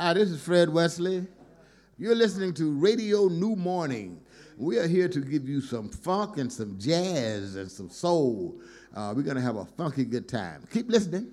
[0.00, 1.26] Hi, this is Fred Wesley.
[1.98, 4.20] You're listening to Radio New Morning.
[4.56, 8.60] We are here to give you some funk and some jazz and some soul.
[8.94, 10.62] Uh, we're going to have a funky good time.
[10.70, 11.32] Keep listening.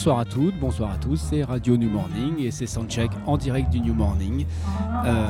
[0.00, 3.68] Bonsoir à toutes, bonsoir à tous, c'est Radio New Morning et c'est Soundcheck en direct
[3.68, 4.46] du New Morning.
[5.04, 5.26] Euh,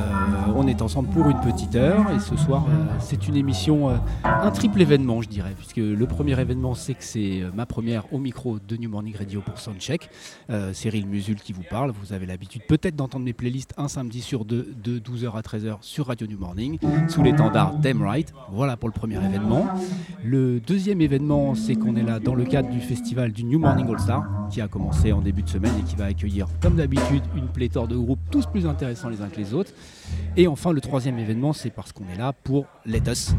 [0.55, 3.95] on est ensemble pour une petite heure et ce soir euh, c'est une émission, euh,
[4.23, 8.17] un triple événement je dirais, puisque le premier événement c'est que c'est ma première au
[8.17, 10.09] micro de New Morning Radio pour Soundcheck.
[10.73, 14.45] Cyril Musul qui vous parle, vous avez l'habitude peut-être d'entendre mes playlists un samedi sur
[14.45, 18.33] deux de 12h à 13h sur Radio New Morning sous l'étendard Damn Right.
[18.51, 19.67] Voilà pour le premier événement.
[20.23, 23.87] Le deuxième événement c'est qu'on est là dans le cadre du festival du New Morning
[23.89, 27.23] All Star qui a commencé en début de semaine et qui va accueillir, comme d'habitude,
[27.35, 29.60] une pléthore de groupes, tous plus intéressants les uns que les autres.
[30.37, 33.33] Et enfin, le troisième événement, c'est parce qu'on est là pour Letos.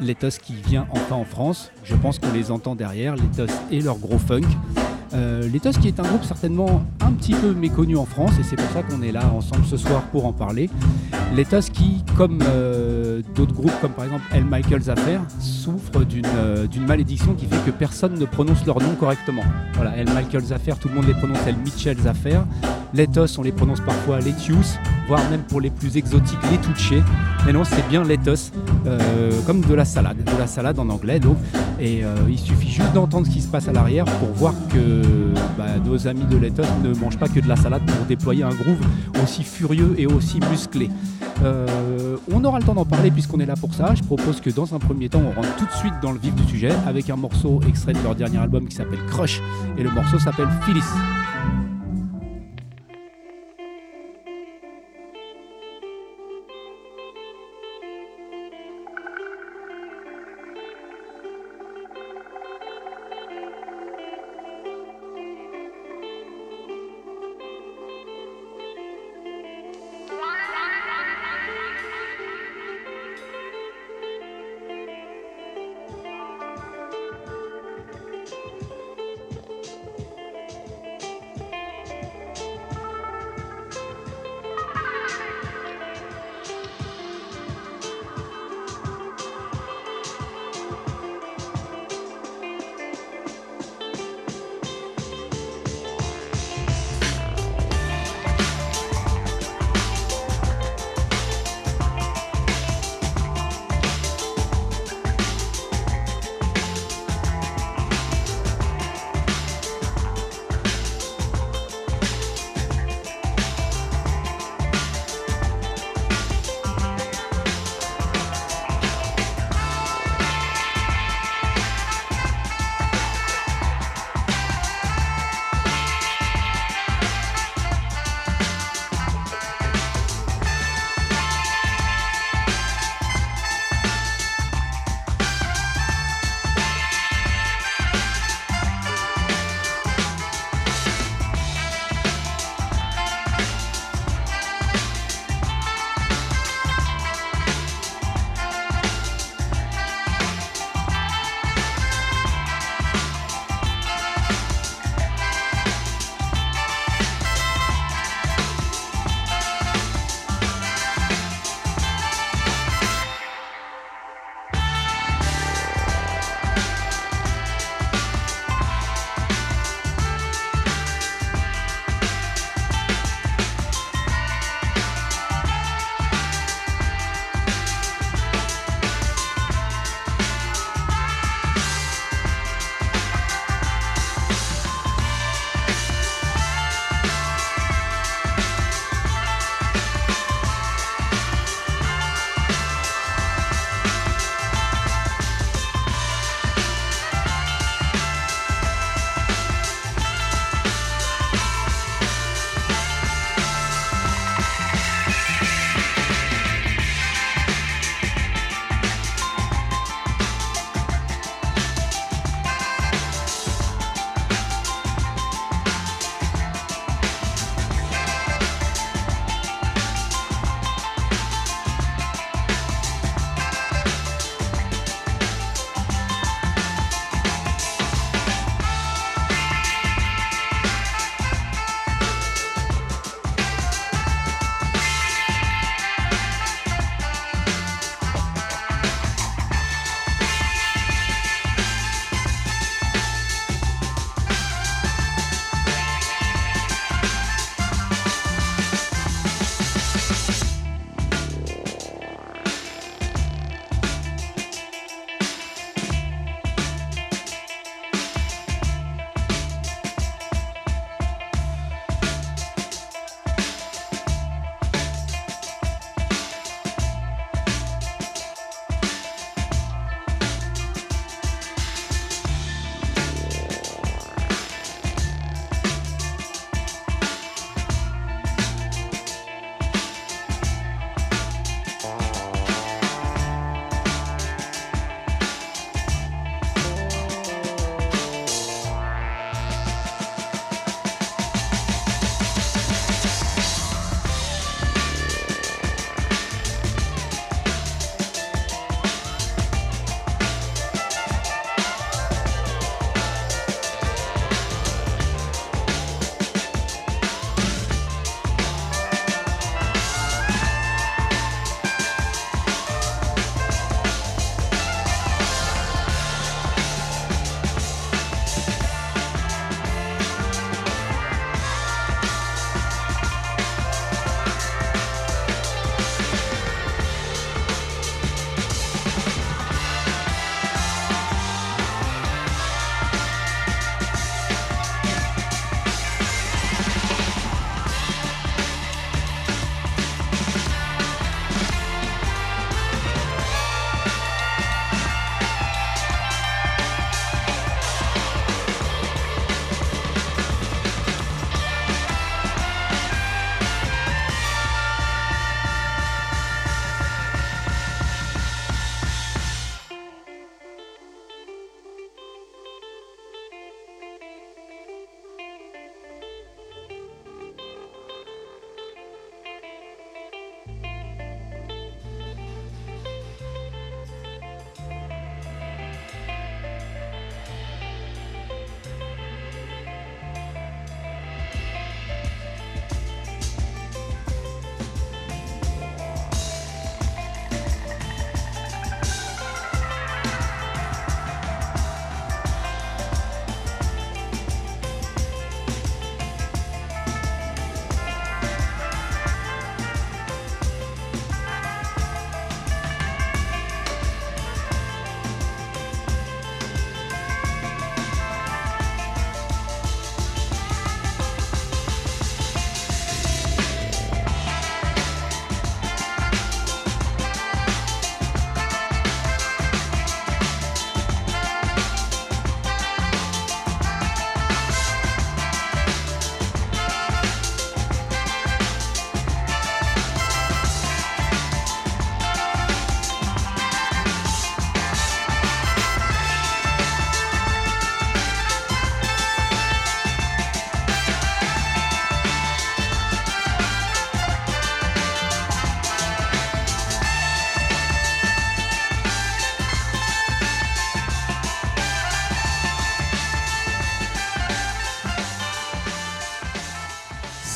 [0.00, 1.70] Letos qui vient enfin en France.
[1.84, 4.46] Je pense qu'on les entend derrière, Letos et leur gros funk.
[5.12, 8.56] Euh, Letos qui est un groupe certainement un petit peu méconnu en France et c'est
[8.56, 10.70] pour ça qu'on est là ensemble ce soir pour en parler.
[11.34, 15.90] Letos qui, comme euh, d'autres groupes comme par exemple El Michael's Affair, souffre
[16.34, 19.44] euh, d'une malédiction qui fait que personne ne prononce leur nom correctement.
[19.74, 22.44] Voilà, El Michael's Affair, tout le monde les prononce El Mitchell's Affair.
[22.92, 26.96] Letos, on les prononce parfois Letius, voire même pour les plus exotiques, les Tucci.
[27.46, 28.50] Mais non, c'est bien Letos,
[29.46, 31.20] comme de la salade, de la salade en anglais.
[31.20, 31.36] Donc,
[31.80, 35.02] et il suffit juste d'entendre ce qui se passe à l'arrière pour voir que
[35.56, 38.48] bah, nos amis de Letton ne mangent pas que de la salade pour déployer un
[38.48, 38.80] groove
[39.22, 40.90] aussi furieux et aussi musclé.
[41.42, 43.94] Euh, on aura le temps d'en parler puisqu'on est là pour ça.
[43.94, 46.34] Je propose que dans un premier temps, on rentre tout de suite dans le vif
[46.34, 49.40] du sujet avec un morceau extrait de leur dernier album qui s'appelle Crush
[49.78, 50.84] et le morceau s'appelle Phyllis.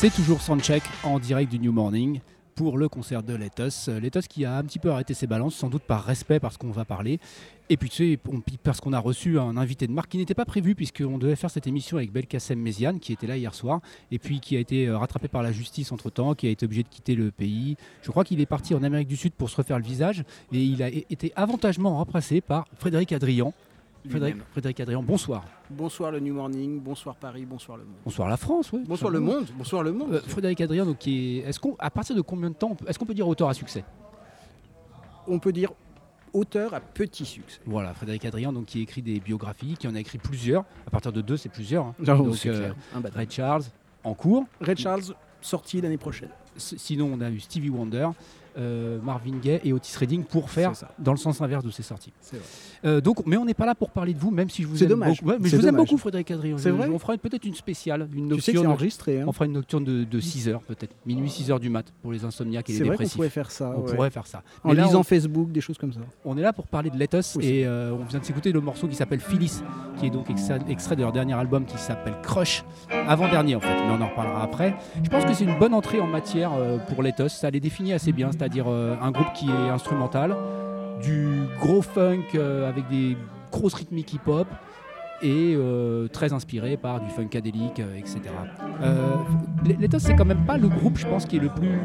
[0.04, 2.20] C'est toujours Soundcheck en direct du New Morning
[2.54, 3.88] pour le concert de Letos.
[3.88, 6.72] Letos qui a un petit peu arrêté ses balances, sans doute par respect parce qu'on
[6.72, 7.20] va parler.
[7.70, 8.20] Et puis tu sais,
[8.62, 11.50] parce qu'on a reçu un invité de marque qui n'était pas prévu puisqu'on devait faire
[11.50, 13.80] cette émission avec Belkacem Méziane qui était là hier soir
[14.10, 16.66] et puis qui a été euh, rattrapé par la justice entre temps, qui a été
[16.66, 17.78] obligé de quitter le pays.
[18.02, 20.62] Je crois qu'il est parti en Amérique du Sud pour se refaire le visage et
[20.62, 23.54] il a été avantagement remplacé par Frédéric Adrian.
[24.08, 25.44] Frédéric, Adrian, bonsoir.
[25.70, 27.94] Bonsoir le New Morning, bonsoir Paris, bonsoir le monde.
[28.04, 28.84] Bonsoir la France, oui.
[28.86, 30.12] Bonsoir le monde, bonsoir le monde.
[30.14, 32.98] Euh, Frédéric Adrien, donc, qui est, est-ce qu'on, à partir de combien de temps, est-ce
[32.98, 33.82] qu'on peut dire auteur à succès?
[35.26, 35.72] On peut dire
[36.34, 37.60] auteur à petit succès.
[37.64, 40.64] Voilà, Frédéric Adrien, donc, qui écrit des biographies, qui en a écrit plusieurs.
[40.86, 41.86] À partir de deux, c'est plusieurs.
[41.86, 41.94] hein.
[42.00, 42.72] Non, Donc, euh.
[42.94, 43.00] Un.
[43.14, 43.62] Ray Charles,
[44.04, 44.44] en cours.
[44.60, 45.02] Red Charles,
[45.40, 46.28] sorti l'année prochaine.
[46.56, 48.08] S- Sinon, on a eu Stevie Wonder,
[48.58, 52.12] euh, Marvin Gaye et Otis Redding pour faire dans le sens inverse de ces sorties.
[52.84, 54.82] Euh, donc, mais on n'est pas là pour parler de vous, même si je vous
[54.82, 55.18] aime dommage.
[55.20, 55.30] beaucoup.
[55.30, 56.56] Ouais, mais je vous aime beaucoup, Frédéric Adrien.
[56.58, 58.66] C'est Je- vrai On fera peut-être une spéciale, une Tu sais que c'est nocturne.
[58.72, 59.20] enregistré.
[59.20, 59.24] hein.
[59.26, 60.94] on fera une nocturne de, de 6 heures, peut-être.
[61.06, 63.14] Minuit, 6 heures du mat pour les insomniaques et les vrai dépressifs.
[63.14, 63.72] pourrait faire ça.
[63.76, 63.94] on ouais.
[63.94, 64.42] pourrait faire ça.
[64.62, 66.00] En Mais là, lisant on- Facebook, des choses comme ça.
[66.24, 68.60] On est là pour parler de Letos Oui, et euh, on vient de s'écouter le
[68.60, 69.62] morceau qui s'appelle Phyllis,
[69.98, 72.64] qui est donc extrait, de leur dernier album qui s'appelle Crush,
[73.08, 74.74] avant-dernier en fait, mais on en reparlera après.
[75.02, 76.52] Je pense que c'est une bonne entrée en matière
[76.88, 80.36] pour Letos, ça les définit assez bien, c'est-à-dire euh, un groupe qui est instrumental,
[81.00, 83.16] du gros funk euh, avec des
[83.50, 84.46] grosses rythmiques hip-hop
[85.22, 88.20] et euh, très inspiré par du funkadélique, euh, etc.
[88.82, 89.12] Euh,
[89.66, 91.78] Le- Letos, c'est quand même pas le groupe, je pense, qui est le plus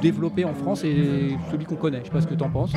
[0.00, 1.98] développé en France et celui qu'on connaît.
[2.00, 2.72] Je sais pas ce que tu en penses.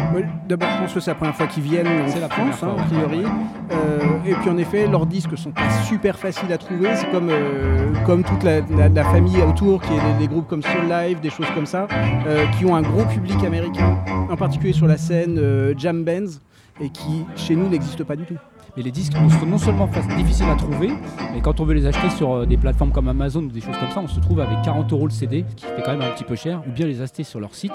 [0.48, 2.76] D'abord, je pense que c'est la première fois qu'ils viennent en C'est la France, première
[2.80, 3.26] hein, a fois, priori.
[3.72, 6.90] Euh, et puis en effet, leurs disques sont pas super faciles à trouver.
[6.96, 10.48] C'est comme, euh, comme toute la, la- la famille autour, qui est des, des groupes
[10.48, 11.88] comme Soul Live, des choses comme ça,
[12.58, 13.98] qui ont un gros public américain,
[14.30, 15.40] en particulier sur la scène
[15.78, 16.40] Jam Bands,
[16.82, 18.36] et qui chez nous n'existent pas du tout.
[18.80, 20.94] Mais les disques sont non seulement difficiles à trouver,
[21.34, 23.76] mais quand on veut les acheter sur euh, des plateformes comme Amazon ou des choses
[23.78, 26.02] comme ça, on se trouve avec 40 euros le CD, ce qui fait quand même
[26.02, 27.74] un petit peu cher, ou bien les acheter sur leur site.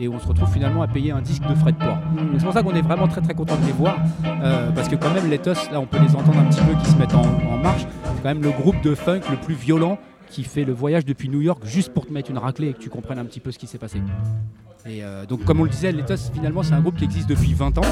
[0.00, 1.98] Et on se retrouve finalement à payer un disque de frais de port.
[2.16, 4.88] Donc c'est pour ça qu'on est vraiment très très content de les voir, euh, parce
[4.88, 6.96] que quand même les Tos, là on peut les entendre un petit peu qui se
[6.96, 7.82] mettent en, en marche.
[7.82, 9.98] C'est quand même le groupe de funk le plus violent
[10.30, 12.78] qui fait le voyage depuis New York juste pour te mettre une raclée et que
[12.78, 14.00] tu comprennes un petit peu ce qui s'est passé.
[14.86, 17.28] Et euh, donc comme on le disait, les Tos finalement c'est un groupe qui existe
[17.28, 17.82] depuis 20 ans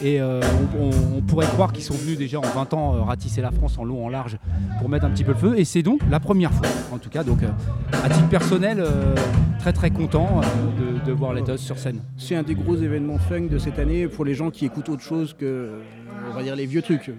[0.00, 0.40] et euh,
[0.78, 3.84] on, pourrait croire qu'ils sont venus déjà en 20 ans euh, ratisser la France en
[3.84, 4.38] long, en large
[4.78, 7.10] pour mettre un petit peu le feu et c'est donc la première fois en tout
[7.10, 7.40] cas donc
[7.92, 8.84] à titre personnel
[9.58, 10.40] très très content
[11.04, 12.00] de, voir les Tos sur scène.
[12.16, 15.02] C'est un des gros événements funk de cette année pour les gens qui écoutent autre
[15.02, 15.80] chose que,
[16.30, 17.10] on va dire, les vieux trucs.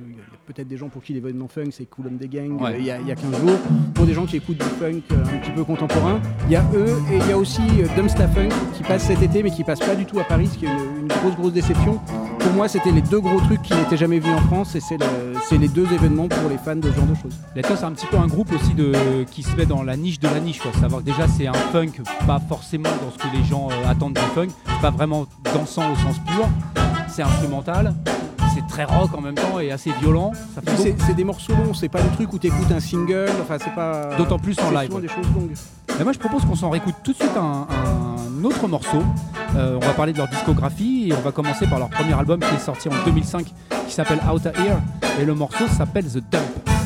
[0.51, 2.71] Peut-être des gens pour qui l'événement funk c'est Cool on the Gang Ouais.
[2.71, 3.59] euh, il y, a, il y a 15 jours.
[3.93, 6.63] Pour des gens qui écoutent du funk euh, un petit peu contemporain, il y a
[6.73, 9.63] eux et il y a aussi euh, Dumpsta Funk qui passe cet été mais qui
[9.63, 11.99] passe pas du tout à Paris, ce qui est une, une grosse grosse déception.
[12.39, 14.97] Pour moi, c'était les deux gros trucs qui n'étaient jamais vus en France et c'est
[14.97, 15.05] le-
[15.47, 17.35] c'est les deux événements pour les fans de ce genre de choses.
[17.61, 18.91] Tos c'est un petit peu un groupe aussi de,
[19.29, 20.71] qui se met dans la niche de la niche, quoi.
[20.81, 21.91] savoir que déjà c'est un funk
[22.25, 24.47] pas forcément dans ce que les gens attendent du funk,
[24.81, 26.47] pas vraiment dansant au sens pur,
[27.07, 27.93] c'est instrumental,
[28.53, 30.31] c'est très rock en même temps et assez violent.
[30.77, 33.73] C'est des morceaux longs, c'est pas le truc où tu écoutes un single, enfin c'est
[33.73, 34.15] pas.
[34.17, 35.01] D'autant plus en c'est live, ouais.
[35.01, 35.53] des choses longues.
[35.99, 39.03] Et moi je propose qu'on s'en réécoute tout de suite un, un autre morceau.
[39.55, 42.39] Euh, on va parler de leur discographie et on va commencer par leur premier album
[42.39, 43.51] qui est sorti en 2005
[43.87, 44.79] qui s'appelle Outer Ear
[45.19, 46.78] et le morceau s'appelle The Dump.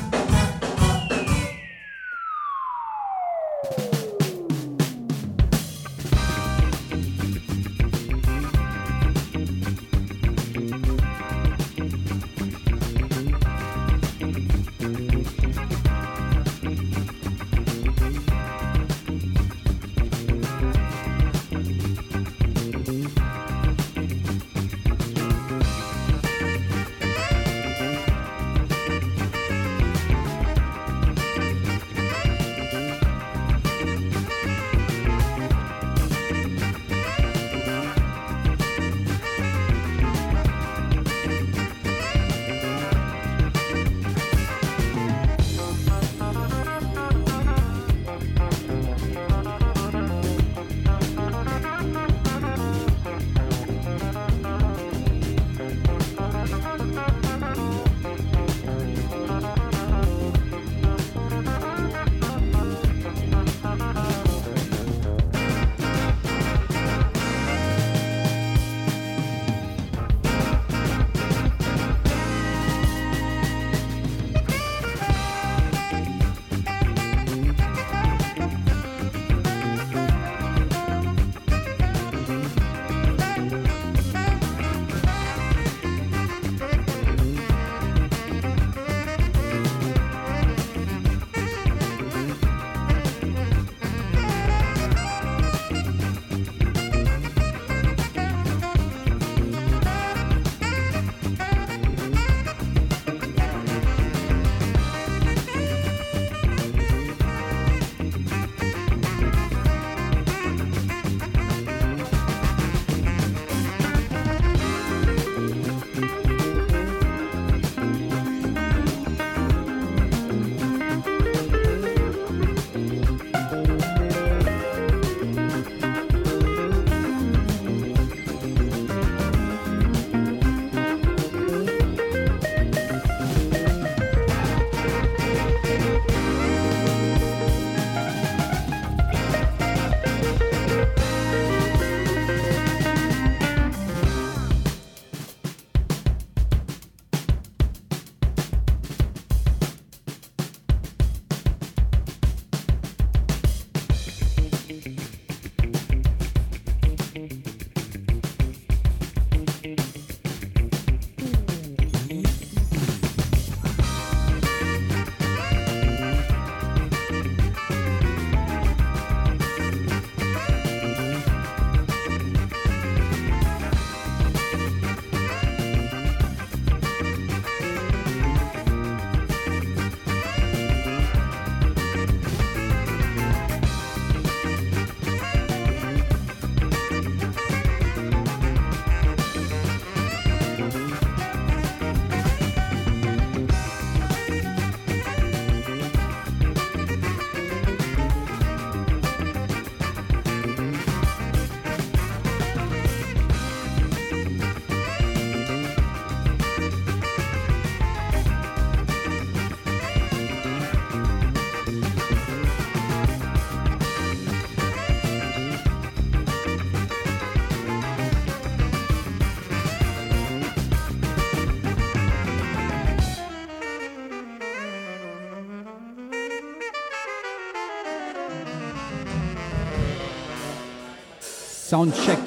[231.74, 232.20] Soundcheck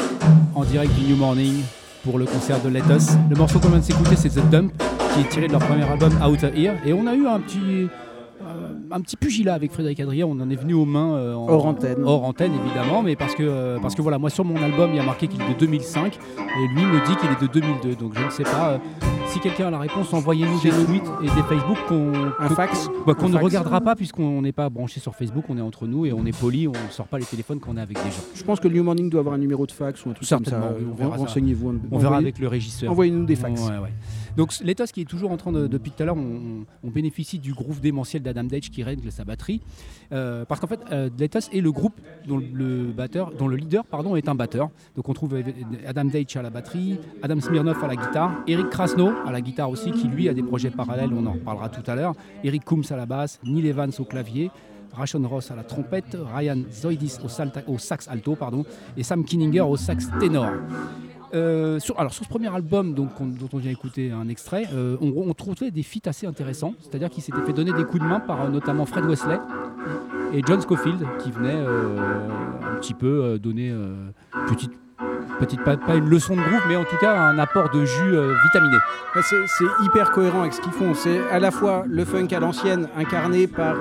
[0.57, 1.63] en direct du New Morning
[2.05, 3.11] pour le concert de Let Us.
[3.31, 4.73] Le morceau qu'on vient de s'écouter, c'est The Dump,
[5.15, 6.75] qui est tiré de leur premier album Outer Ear.
[6.85, 7.61] Et on a eu un petit,
[8.43, 10.27] euh, un petit pugilat avec Frédéric Adrien.
[10.27, 12.03] On en est venu aux mains euh, en- Hors antenne.
[12.05, 14.97] hors antenne, évidemment, mais parce que, euh, parce que voilà, moi sur mon album, il
[14.97, 17.95] y a marqué qu'il est de 2005 et lui me dit qu'il est de 2002.
[17.95, 18.81] Donc je ne sais pas.
[19.37, 23.13] Si quelqu'un a la réponse, envoyez-nous des tweets et des Facebook qu'on Un fax bah,
[23.15, 23.45] qu'on ne fax.
[23.45, 26.37] regardera pas puisqu'on n'est pas branché sur Facebook, on est entre nous et on est
[26.37, 28.25] poli, on ne sort pas les téléphones qu'on a avec des gens.
[28.35, 30.27] Je pense que le New Morning doit avoir un numéro de fax ou un truc
[30.29, 30.59] comme ça.
[30.99, 31.09] On.
[31.11, 31.81] Renseignez-vous.
[31.91, 32.91] On verra avec le régisseur.
[32.91, 33.61] Envoyez-nous des fax.
[33.61, 33.93] Ouais, ouais.
[34.37, 37.53] Donc l'Ethos qui est toujours en train de, depuis tout à l'heure, on, bénéficie du
[37.53, 39.61] groove démentiel d'Adam Dage qui règle sa batterie,
[40.13, 43.85] Euh, parce qu'en fait euh, est le groupe dont le leader
[44.17, 44.71] est un batteur.
[44.95, 45.37] Donc on trouve
[45.87, 49.69] Adam Dage à la batterie, Adam Smirnov à la guitare, Eric Krasno à la guitare
[49.69, 52.85] aussi, qui lui a des projets parallèles, on en reparlera tout à l'heure, Eric Coombs
[52.91, 54.51] à la basse, Neil Evans au clavier.
[54.93, 57.19] Rashon Ross à la trompette, Ryan Zoidis
[57.67, 58.65] au sax alto pardon,
[58.97, 60.53] et Sam Kinninger au sax ténor.
[61.37, 65.71] Euh, alors sur ce premier album dont on vient écouter un extrait, euh, on, trouvait
[65.71, 68.49] des feats assez intéressants, c'est-à-dire qu'il s'était fait donner des coups de main par euh,
[68.49, 69.39] notamment Fred Wesley
[70.33, 73.73] et John Scofield qui venait un petit peu donner
[74.49, 74.73] petite,
[75.39, 78.79] petite pas, une leçon de groove mais en tout cas un apport de jus vitaminé.
[79.23, 80.95] C'est hyper cohérent avec ce qu'ils font.
[80.95, 83.77] C'est à la fois le funk à l'ancienne, incarné par,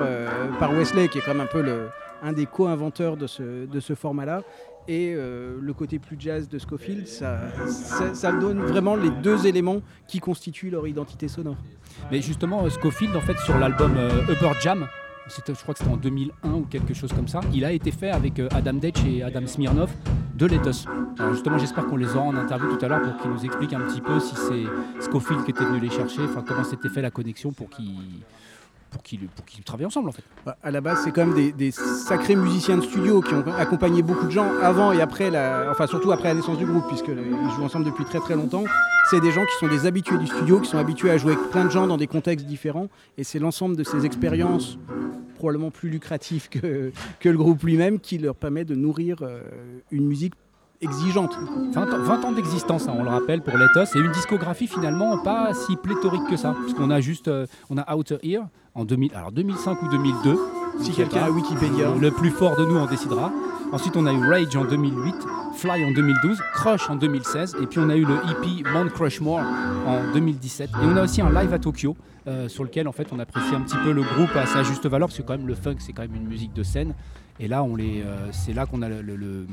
[0.60, 1.88] par Wesley, qui est comme un peu le,
[2.22, 4.42] un des co-inventeurs de ce, de ce format-là,
[4.88, 7.08] et euh, le côté plus jazz de Scofield.
[7.08, 11.58] Ça, donne vraiment les deux éléments qui constituent leur identité sonore.
[12.12, 14.88] Mais justement, euh, Scofield, en fait, sur l'album euh, Upper Jam,
[15.28, 18.12] je crois que c'était en 2001 ou quelque chose comme ça, il a été fait
[18.12, 19.90] avec Adam Dech et Adam Smirnov
[20.36, 20.88] de Letos.
[21.18, 23.74] Alors justement, j'espère qu'on les aura en interview tout à l'heure pour qu'ils nous expliquent
[23.74, 27.02] un petit peu si c'est Scofield qui était venu les chercher, enfin comment s'était fait
[27.02, 28.22] la connexion pour qu'ils
[28.92, 29.28] pour qu'ils
[29.66, 30.24] travaillent ensemble en fait.
[30.64, 34.26] À la base, c'est quand même des, sacrés musiciens de studio qui ont accompagné beaucoup
[34.26, 37.16] de gens avant et après, la, enfin surtout après la naissance du groupe, puisqu'ils
[37.56, 38.64] jouent ensemble depuis très très longtemps.
[39.10, 41.50] C'est des gens qui sont des habitués du studio, qui sont habitués à jouer avec
[41.50, 42.88] plein de gens dans des contextes différents.
[43.18, 44.80] Et c'est l'ensemble de ces expériences,
[45.36, 49.42] probablement plus lucratives que, que le groupe lui-même, qui leur permet de nourrir euh,
[49.92, 50.34] une musique
[50.82, 51.38] exigeante.
[51.74, 55.18] 20 ans, 20 ans d'existence, hein, on le rappelle, pour Letos, et une discographie finalement
[55.18, 59.14] pas si pléthorique que ça, puisqu'on a juste, euh, on a Outer Ear en 2000,
[59.16, 60.38] alors 2005 ou 2002.
[60.82, 63.32] Si quelqu'un a Wikipédia, Le plus fort de nous en décidera.
[63.72, 65.16] Ensuite, on a eu Rage en 2008,
[65.56, 69.40] Fly en 2012, Crush en 2016, et puis on a eu le EP Mount Crushmore
[69.88, 70.70] en 2017.
[70.70, 71.96] Et on a aussi un live à Tokyo,
[72.28, 74.86] euh, sur lequel en fait on apprécie un petit peu le groupe à sa juste
[74.86, 76.94] valeur, parce que quand même le funk c'est quand même une musique de scène.
[77.40, 79.46] Et là, on les, euh, c'est là qu'on a le, le- le-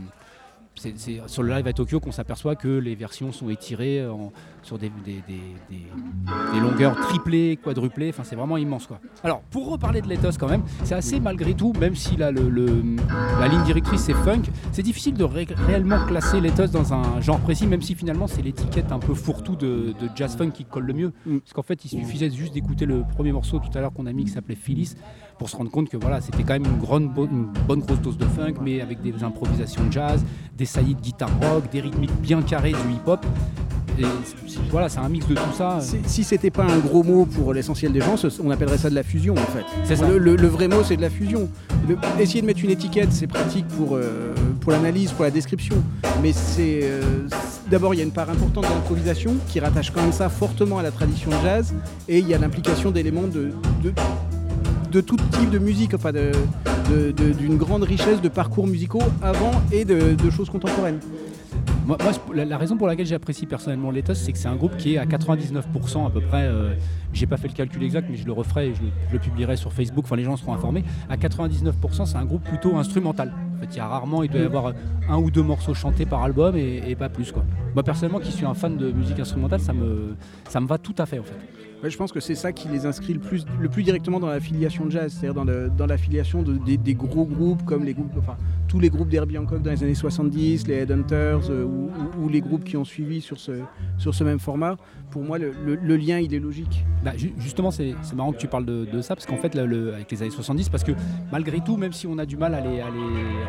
[0.74, 4.78] c'est, sur le live à Tokyo qu'on s'aperçoit que les versions sont étirées en- sur
[4.78, 5.86] des, des- des- des-
[6.54, 9.00] des longueurs triplées, quadruplées, enfin c'est vraiment immense quoi.
[9.24, 12.48] Alors pour reparler de l'ethos quand même, c'est assez malgré tout, même si là, le,
[12.48, 12.82] le-
[13.40, 17.40] la ligne directrice c'est funk, c'est difficile de ré- réellement classer l'ethos dans un genre
[17.40, 20.84] précis, même si finalement c'est l'étiquette un peu fourre-tout de, de jazz funk qui colle
[20.84, 21.12] le mieux.
[21.26, 21.38] Mm.
[21.40, 24.12] Parce qu'en fait il suffisait juste d'écouter le premier morceau tout à l'heure qu'on a
[24.12, 24.94] mis qui s'appelait Phyllis
[25.38, 28.16] pour se rendre compte que voilà c'était quand même une, grande, une bonne grosse dose
[28.18, 30.24] de funk mais avec des improvisations jazz,
[30.56, 33.26] des saillies de guitare rock, des rythmiques bien carrés du hip-hop.
[34.70, 35.78] Voilà, c'est un mix de tout ça.
[35.80, 38.94] Si, si c'était pas un gros mot pour l'essentiel des gens, on appellerait ça de
[38.94, 39.64] la fusion en fait.
[39.84, 40.08] C'est ça.
[40.08, 41.48] Le, le- le vrai mot, c'est de la fusion.
[41.88, 45.76] Le- essayer de mettre une étiquette, c'est pratique pour, euh, pour l'analyse, pour la description.
[46.22, 50.02] Mais c'est euh, c'est- d'abord, il y a une part importante d'improvisation qui rattache quand
[50.02, 51.72] même ça fortement à la tradition de jazz.
[52.08, 53.50] Et il y a l'implication d'éléments de,
[53.82, 53.92] de,
[54.90, 56.32] de tout type de musique, enfin de-
[56.90, 60.98] de- de- d'une grande richesse de parcours musicaux avant et de choses contemporaines.
[61.86, 61.98] Moi,
[62.32, 64.98] la, la raison pour laquelle j'apprécie personnellement l'Ethos, c'est que c'est un groupe qui est
[64.98, 66.44] à 99% à peu près.
[66.44, 66.74] euh,
[67.12, 69.18] j'ai pas fait le calcul exact, mais je le referai et je le, je le
[69.18, 70.04] publierai sur Facebook.
[70.04, 70.84] Enfin, les gens seront informés.
[71.10, 73.32] À 99%, c'est un groupe plutôt instrumental.
[73.56, 74.72] En fait, il y a rarement, il doit y avoir euh,
[75.08, 77.44] un ou deux morceaux chantés par album et, et pas plus quoi.
[77.74, 80.14] Moi personnellement, qui suis un fan de musique instrumentale, ça me,
[80.48, 81.36] ça me va tout à fait en fait.
[81.88, 84.40] Je pense que c'est ça qui les inscrit le plus, le plus directement dans la
[84.40, 87.92] filiation de jazz, c'est-à-dire dans, le- dans la filiation de- des, gros groupes comme les
[87.94, 88.36] groupes, enfin
[88.68, 92.64] tous les groupes d'Herbie Hancock dans les années 70, les Headhunters euh, ou, les groupes
[92.64, 93.52] qui ont suivi sur ce,
[94.24, 94.76] même format.
[95.10, 95.52] Pour moi, le,
[95.96, 96.84] lien il est logique.
[97.04, 100.22] Bah, ju- justement, c'est marrant que tu parles de, ça, parce qu'en fait, avec les
[100.22, 100.92] années 70, parce que
[101.30, 102.80] malgré tout, même si on a du mal à les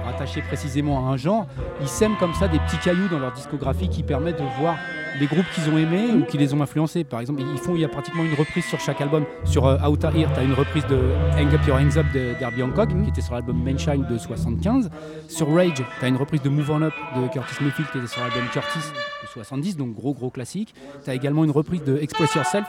[0.04, 1.48] rattacher précisément à un genre,
[1.82, 4.76] ils sèment comme ça des petits cailloux dans leur discographie qui permettent de voir
[5.20, 7.04] les groupes qu'ils ont aimés ou qui les ont influencés.
[7.04, 9.26] Par exemple, ils font, il y a pratiquement une reprise sur chaque album.
[9.46, 10.98] Sur euh, Outer Ear, tu as une reprise de
[11.38, 14.90] Hang Up Your Hands Up d'Herbie Hancock, qui était sur l'album Manshine de 75.
[15.28, 18.08] Sur Rage, tu as une reprise de Move On Up de Curtis Mayfield, qui était
[18.08, 18.80] sur l'album Curtis
[19.24, 20.74] de 70, donc gros gros classique.
[21.04, 22.66] Tu as également une reprise de Express Yourself,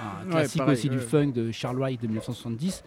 [0.00, 2.84] un Ouais, classique pareil, aussi du funk de Charles Wright de 1970.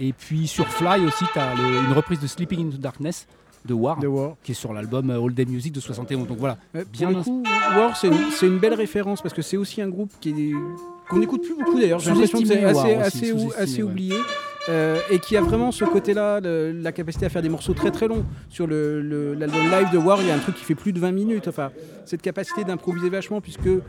[0.00, 3.26] Et puis sur Fly aussi, tu as une reprise de Sleeping into Darkness
[3.68, 6.26] de War, qui est sur l'album euh, All Day Music de 71.
[6.26, 6.58] Donc voilà,
[6.92, 7.42] bien le coup,
[7.76, 8.08] War, c'est
[8.46, 10.54] une, belle référence parce que c'est aussi un groupe qui est-
[11.08, 11.98] qu'on n'écoute plus beaucoup d'ailleurs.
[12.00, 13.90] J'ai l'impression que c'est assez, assez, ou- assez ouais.
[13.90, 14.14] oublié.
[14.68, 18.06] euh, et qui a vraiment ce côté-là, la capacité à faire des morceaux très très
[18.06, 18.24] longs.
[18.50, 20.92] Sur le- le- l'album live de War, il y a un truc qui fait plus
[20.92, 21.48] de 20 minutes.
[21.48, 21.70] Enfin,
[22.04, 23.80] cette capacité d'improviser vachement, puisque euh,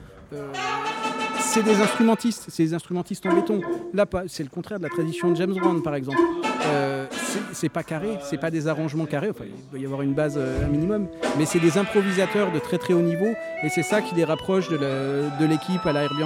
[1.49, 3.61] c'est des instrumentistes, c'est des instrumentistes en béton.
[3.93, 6.19] Là, c'est le contraire de la tradition de James Brown, par exemple.
[6.67, 7.07] Euh,
[7.53, 9.31] c'est- pas carré, c'est pas des arrangements carrés.
[9.41, 11.07] Il doit y avoir une base euh, un minimum,
[11.37, 13.27] mais c'est des improvisateurs de très très haut niveau,
[13.63, 16.23] et c'est ça qui les rapproche de l'équipe à la Herbie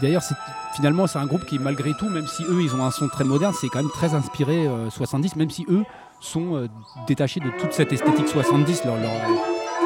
[0.00, 0.22] D'ailleurs,
[0.74, 3.24] finalement, c'est un groupe qui, malgré tout, même si eux, ils ont un son très
[3.24, 5.82] moderne, c'est quand même très inspiré euh, 70, même si eux
[6.20, 6.68] sont euh,
[7.08, 8.84] détachés de toute cette esthétique 70.
[8.84, 9.10] Leur, leur,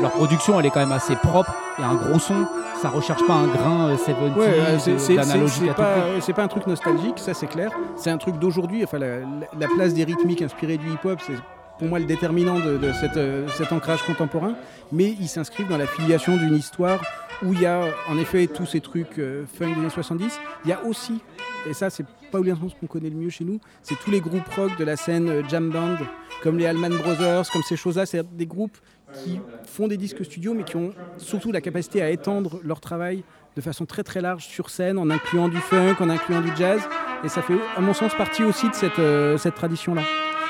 [0.00, 1.52] leur production, elle est quand même assez propre.
[1.78, 2.46] Il y a un gros son,
[2.80, 6.48] ça recherche pas un grain euh, 70 Ouais, euh, c'est à pas, c'est pas un
[6.48, 7.70] truc nostalgique, ça c'est clair.
[7.96, 8.82] C'est un truc d'aujourd'hui.
[8.84, 9.24] Enfin, la, la-
[9.58, 11.34] la place des rythmiques inspirées du hip-hop, c'est
[11.78, 14.54] pour moi le déterminant de, de cette, euh, cet ancrage contemporain.
[14.92, 17.00] Mais ils s'inscrivent dans la filiation d'une histoire
[17.44, 20.38] où il y a en effet tous ces trucs euh, funk des années 70.
[20.64, 21.20] Il y a aussi,
[21.68, 22.04] et ça c'est
[22.42, 24.96] pas ce qu'on connaît le mieux chez nous, c'est tous les groupes rock de la
[24.96, 25.96] scène euh, jam band,
[26.42, 28.06] comme les Allman Brothers, comme ces choses-là.
[28.06, 28.76] C'est des groupes
[29.22, 33.22] qui font des disques studio, mais qui ont surtout la capacité à étendre leur travail
[33.56, 36.82] de façon très très large sur scène, en incluant du funk, en incluant du jazz.
[37.22, 40.02] Et ça fait, à mon sens, partie aussi de cette, euh, cette tradition-là.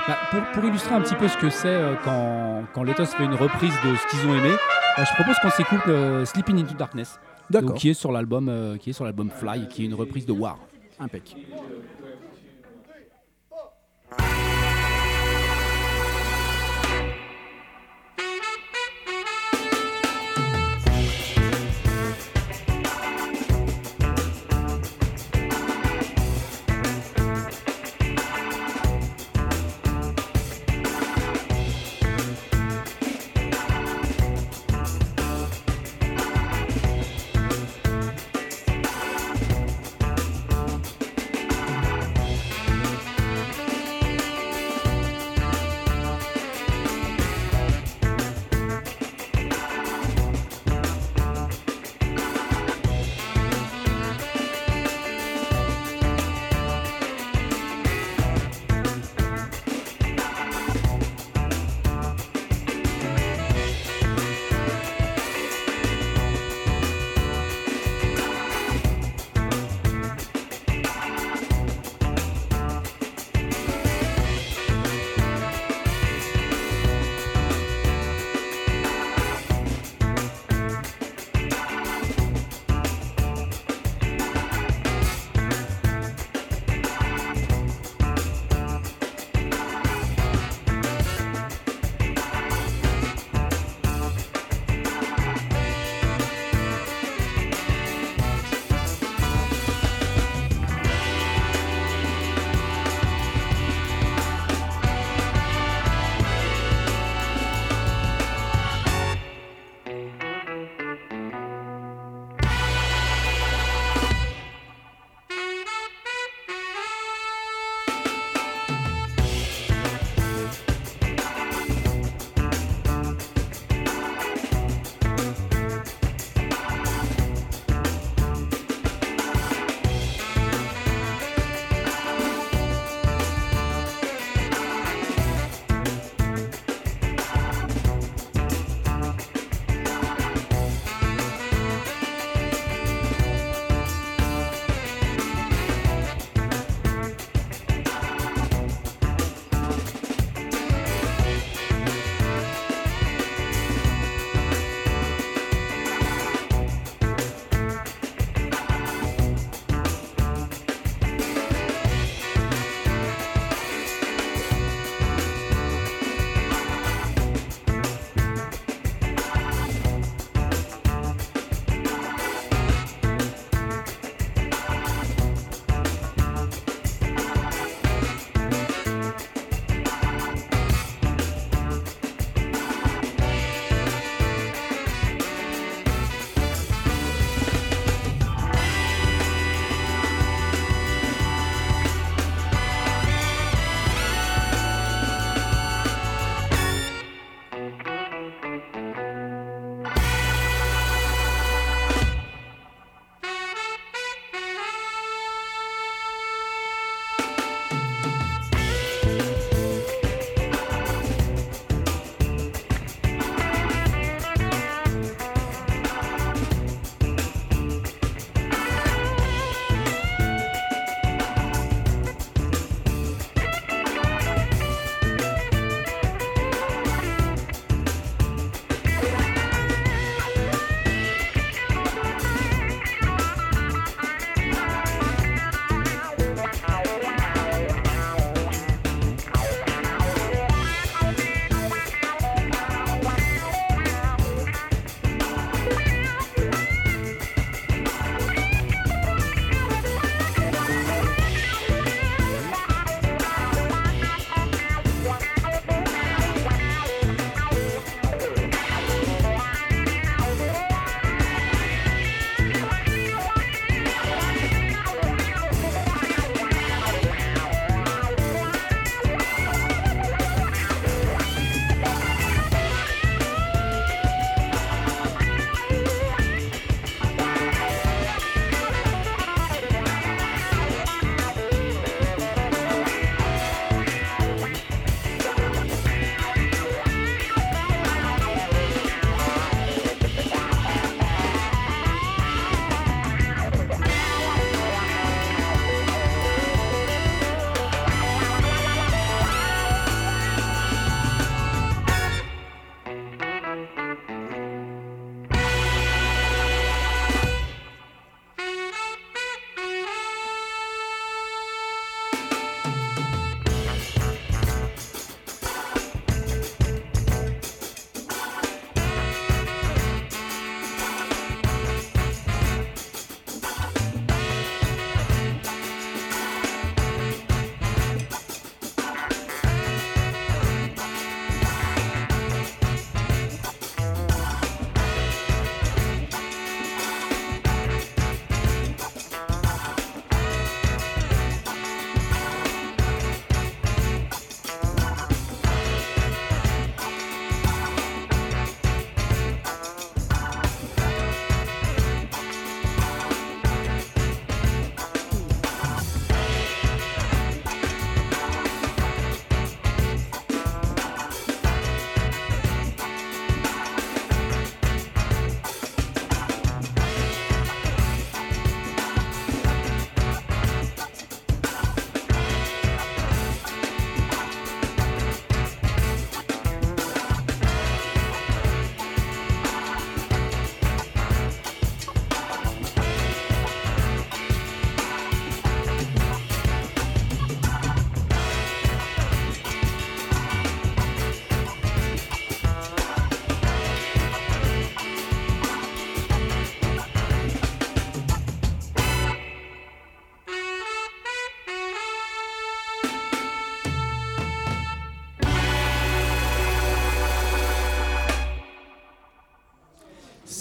[0.08, 3.24] Bah, pour, pour illustrer un petit peu ce que c'est euh, quand, quand Letos fait
[3.24, 4.54] une reprise de ce qu'ils ont aimé,
[4.96, 7.18] bah, je propose qu'on s'écoute euh, Sleeping into Darkness,
[7.50, 7.70] D'accord.
[7.70, 10.32] donc, qui est sur l'album qui est sur l'album Fly, qui est une reprise de
[10.32, 10.58] War.
[11.00, 11.34] Impec.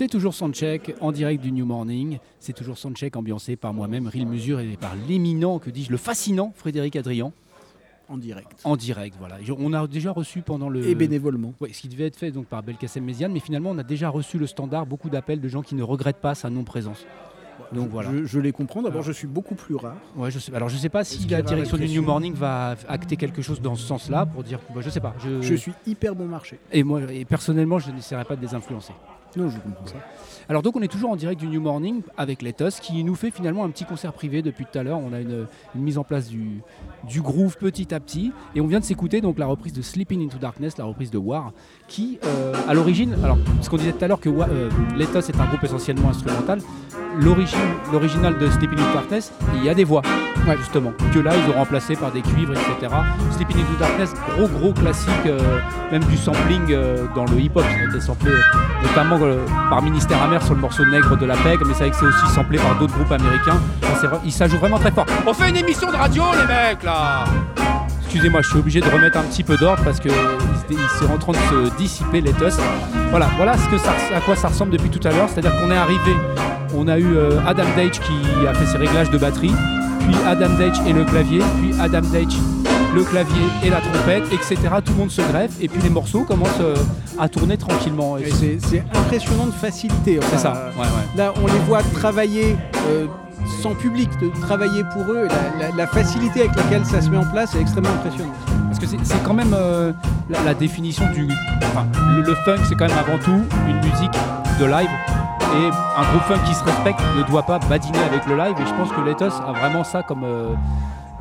[0.03, 2.17] C'est toujours Soundcheck en direct du New Morning.
[2.41, 6.51] C'est toujours Soundcheck ambiancé par moi-même, Ril Musure, et par l'éminent, que dis-je, le fascinant
[6.57, 7.31] Frédéric Adrian.
[8.09, 8.59] En direct.
[8.65, 9.37] En direct, voilà.
[9.41, 10.85] Je- On a déjà reçu pendant le.
[10.85, 11.53] Et bénévolement.
[11.61, 14.09] Ouais, ce qui devait être fait donc par Belkacem Méziane, mais finalement on a déjà
[14.09, 17.05] reçu le standard, beaucoup d'appels de gens qui ne regrettent pas sa non-présence.
[17.71, 18.11] Donc voilà.
[18.11, 18.81] Je, je les comprends.
[18.81, 19.95] D'abord, je suis beaucoup plus rare.
[20.17, 23.15] Ouais, je sais, alors je sais pas si la direction du New Morning va acter
[23.15, 25.15] quelque chose dans ce sens-là pour dire, bah, je sais pas.
[25.23, 26.59] Je, Je suis hyper bon marché.
[26.73, 28.91] Et moi, et personnellement, je n'essaierai pas de les influencer.
[30.49, 33.31] Alors donc on est toujours en direct du New Morning avec Letos qui nous fait
[33.31, 34.99] finalement un petit concert privé depuis tout à l'heure.
[34.99, 36.61] On a une, mise en place du,
[37.07, 38.31] du groove petit à petit.
[38.55, 41.17] Et on vient de s'écouter donc la reprise de Sleeping into Darkness, la reprise de
[41.17, 41.53] War,
[41.87, 45.39] qui euh, à l'origine, alors ce qu'on disait tout à l'heure que euh, Letos est
[45.39, 46.59] un groupe essentiellement instrumental,
[47.19, 50.01] l'original de Sleeping into Darkness, il y a des voix
[50.47, 50.57] Ouais.
[50.57, 52.93] justement que là ils ont remplacé par des cuivres etc.
[53.31, 55.39] Sleeping into Darkness, gros gros classique, euh,
[55.91, 58.39] même du sampling euh, dans le hip-hop, ça a été samplé euh,
[58.83, 59.19] notamment
[59.69, 62.05] par Ministère Amer sur le morceau Nègre de la PEG, mais c'est vrai que c'est
[62.05, 63.59] aussi samplé par d'autres groupes américains.
[64.25, 65.05] Il s'ajoute vraiment très fort.
[65.25, 67.25] On fait une émission de radio, les mecs, là
[68.03, 71.05] Excusez-moi, je suis obligé de remettre un petit peu d'ordre parce que il, il c'est
[71.05, 72.53] en train de se dissiper les tus.
[73.09, 75.29] Voilà, voilà à quoi ça ressemble depuis tout à l'heure.
[75.29, 76.11] C'est-à-dire qu'on est arrivé,
[76.75, 79.53] on a eu Adam Dage qui a fait ses réglages de batterie,
[80.03, 82.33] puis Adam Dage et le clavier, puis Adam Dage
[82.95, 84.55] le clavier et la trompette, etc.
[84.85, 86.75] Tout le monde se greffe et puis les morceaux commencent euh,
[87.17, 88.17] à tourner tranquillement.
[88.19, 90.19] Et C'est c'est impressionnant de facilité.
[90.29, 90.53] c'est ça.
[90.55, 91.17] euh, Ouais, ouais.
[91.17, 92.55] Là, on les voit travailler
[92.91, 93.07] euh,
[93.63, 95.27] sans public, de travailler pour eux.
[95.59, 98.35] La, la- la facilité avec laquelle ça se met en place est extrêmement impressionnante.
[98.67, 99.91] Parce que c'est c'est quand même euh,
[100.29, 101.27] la, la définition du.
[101.63, 104.11] Enfin, le, le funk, c'est quand même avant tout une musique
[104.59, 104.89] de live.
[105.55, 108.55] Et un groupe funk qui se respecte ne doit pas badiner avec le live.
[108.59, 110.23] Et je pense que Letos a vraiment ça comme.
[110.23, 110.53] euh,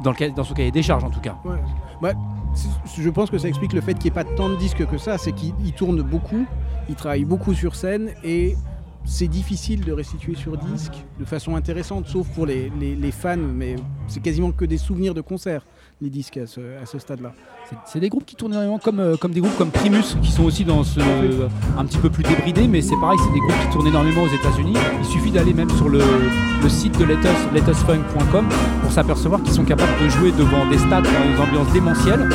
[0.03, 1.37] dans, son cahier des charges en tout cas.
[1.45, 2.13] Ouais.
[2.55, 4.85] C'est- je pense que ça explique le fait qu'il n'y ait pas tant de disques
[4.87, 5.17] que ça.
[5.19, 6.45] C'est qu'il il tourne beaucoup,
[6.89, 8.57] il travaille beaucoup sur scène et
[9.05, 13.37] c'est difficile de restituer sur disque de façon intéressante, sauf pour les, les- les fans,
[13.37, 13.77] mais
[14.09, 15.65] c'est quasiment que des souvenirs de concerts,
[16.01, 17.33] les disques à ce, à ce stade-là.
[17.87, 20.43] C'est- des groupes qui tournent énormément comme, euh, comme des groupes comme Primus qui sont
[20.45, 21.01] aussi dans ce.
[21.79, 24.29] un petit peu plus débridés, mais c'est pareil, c'est des groupes qui tournent énormément aux
[24.35, 24.75] États-Unis.
[25.01, 26.01] Il suffit d'aller même sur le,
[26.63, 28.47] le site de Letos, letosfunk.com
[28.83, 32.29] pour s'apercevoir qu'ils sont capables de jouer devant des stades dans des ambiances démentielles,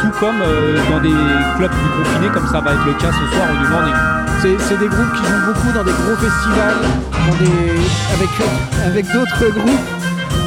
[0.00, 1.12] tout comme euh, dans des
[1.58, 3.94] clubs plus confinés, comme ça va être le cas ce soir au New Morning.
[4.40, 6.80] C'est c'est des groupes qui jouent beaucoup dans des gros festivals,
[7.12, 7.70] dans des,
[8.16, 8.30] avec,
[8.86, 9.86] avec d'autres groupes.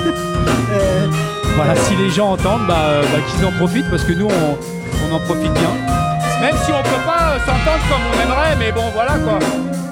[0.73, 1.08] Euh,
[1.56, 4.58] Voilà, si les gens entendent, bah, euh, bah, qu'ils en profitent parce que nous on,
[5.12, 5.70] on en profite bien.
[6.42, 9.39] Même si on peut pas euh, s'entendre comme on aimerait, mais bon voilà quoi.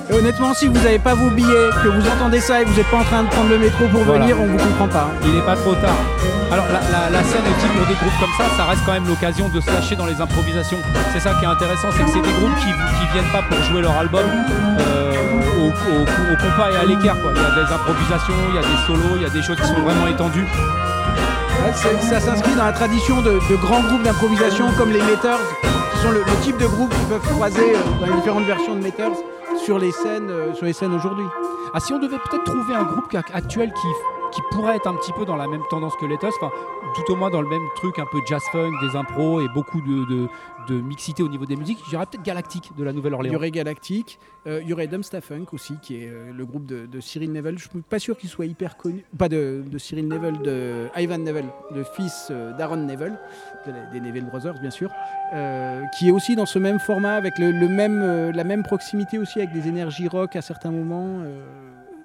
[0.10, 2.76] et honnêtement, si vous n'avez pas vos billets, que vous entendez ça et que vous
[2.78, 4.21] n'êtes pas en train de prendre le métro pour Voilà.
[4.26, 5.08] venir, on vous comprend pas.
[5.12, 5.17] hein.
[5.24, 5.95] Il n'est pas trop tard.
[6.52, 9.08] Alors la, la- la scène aussi pour des groupes comme ça, ça reste quand même
[9.08, 10.80] l'occasion de se lâcher dans les improvisations.
[11.13, 13.62] C'est ça qui est intéressant, c'est que c'est des groupes qui, qui viennent pas pour
[13.69, 15.13] jouer leur album euh,
[15.62, 17.15] au, au- au compas et à l'équerre.
[17.24, 19.56] Il y a des improvisations, il y a des solos, il y a des choses
[19.62, 20.45] qui sont vraiment étendues.
[22.02, 25.39] Ça s'inscrit dans la tradition de, grands groupes d'improvisation comme les Meters,
[25.93, 28.82] qui sont le, type de groupe qui peuvent croiser euh, dans les différentes versions de
[28.82, 29.12] Meters
[29.63, 31.26] sur les scènes, euh, sur les scènes aujourd'hui.
[31.74, 33.88] Ah, si on devait peut-être trouver un groupe actuel qui,
[34.32, 36.52] qui pourrait être un petit peu dans la même tendance que Letos, enfin,
[36.96, 39.82] tout au moins dans le même truc, un peu jazz funk, des impros et beaucoup
[39.82, 40.30] de,
[40.70, 43.36] mixité au niveau des musiques, je dirais peut-être Galactique de la Il y Nouvelle-Orléans.
[43.36, 46.86] aurait Galactic, euh, il y aurait Dumpsta Funk aussi, qui est euh, le groupe de,
[46.86, 47.58] de Cyril Neville.
[47.58, 51.50] Je suis pas sûr qu'il soit hyper connu, pas de, Cyril Neville, de Ivan Neville,
[51.76, 53.17] le fils euh, d'Aaron Neville,
[53.91, 54.89] des Neville Brothers bien sûr,
[55.98, 59.52] qui est aussi dans ce même format, avec le, même, la même proximité aussi, avec
[59.52, 61.24] des énergies rock à certains moments,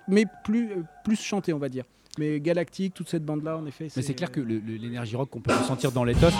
[0.08, 0.70] mais plus,
[1.04, 1.84] plus chanté on va dire.
[2.18, 3.88] Mais Galactic, toute cette bande-là, en effet.
[3.96, 6.30] Mais c'est clair que l'énergie rock qu'on peut ressentir dans Letos,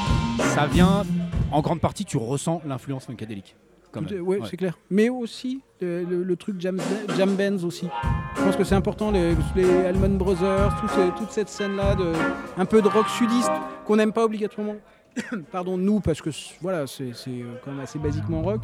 [0.54, 1.04] ça vient,
[1.52, 3.56] en grande partie, tu ressens l'influence funkadélique.
[3.94, 4.38] ouais, Ouais.
[4.50, 4.76] c'est clair.
[4.90, 6.78] Mais aussi le, le- le truc jam,
[7.16, 7.88] jam bands aussi.
[8.36, 11.94] Je pense que c'est important les, les Allman Brothers, tout ce- toute cette scène là
[11.94, 12.12] de
[12.58, 13.50] un peu de rock sudiste
[13.86, 14.76] qu'on n'aime pas obligatoirement.
[15.52, 18.62] Pardon, nous, parce que voilà, c'est euh, quand même assez basiquement rock.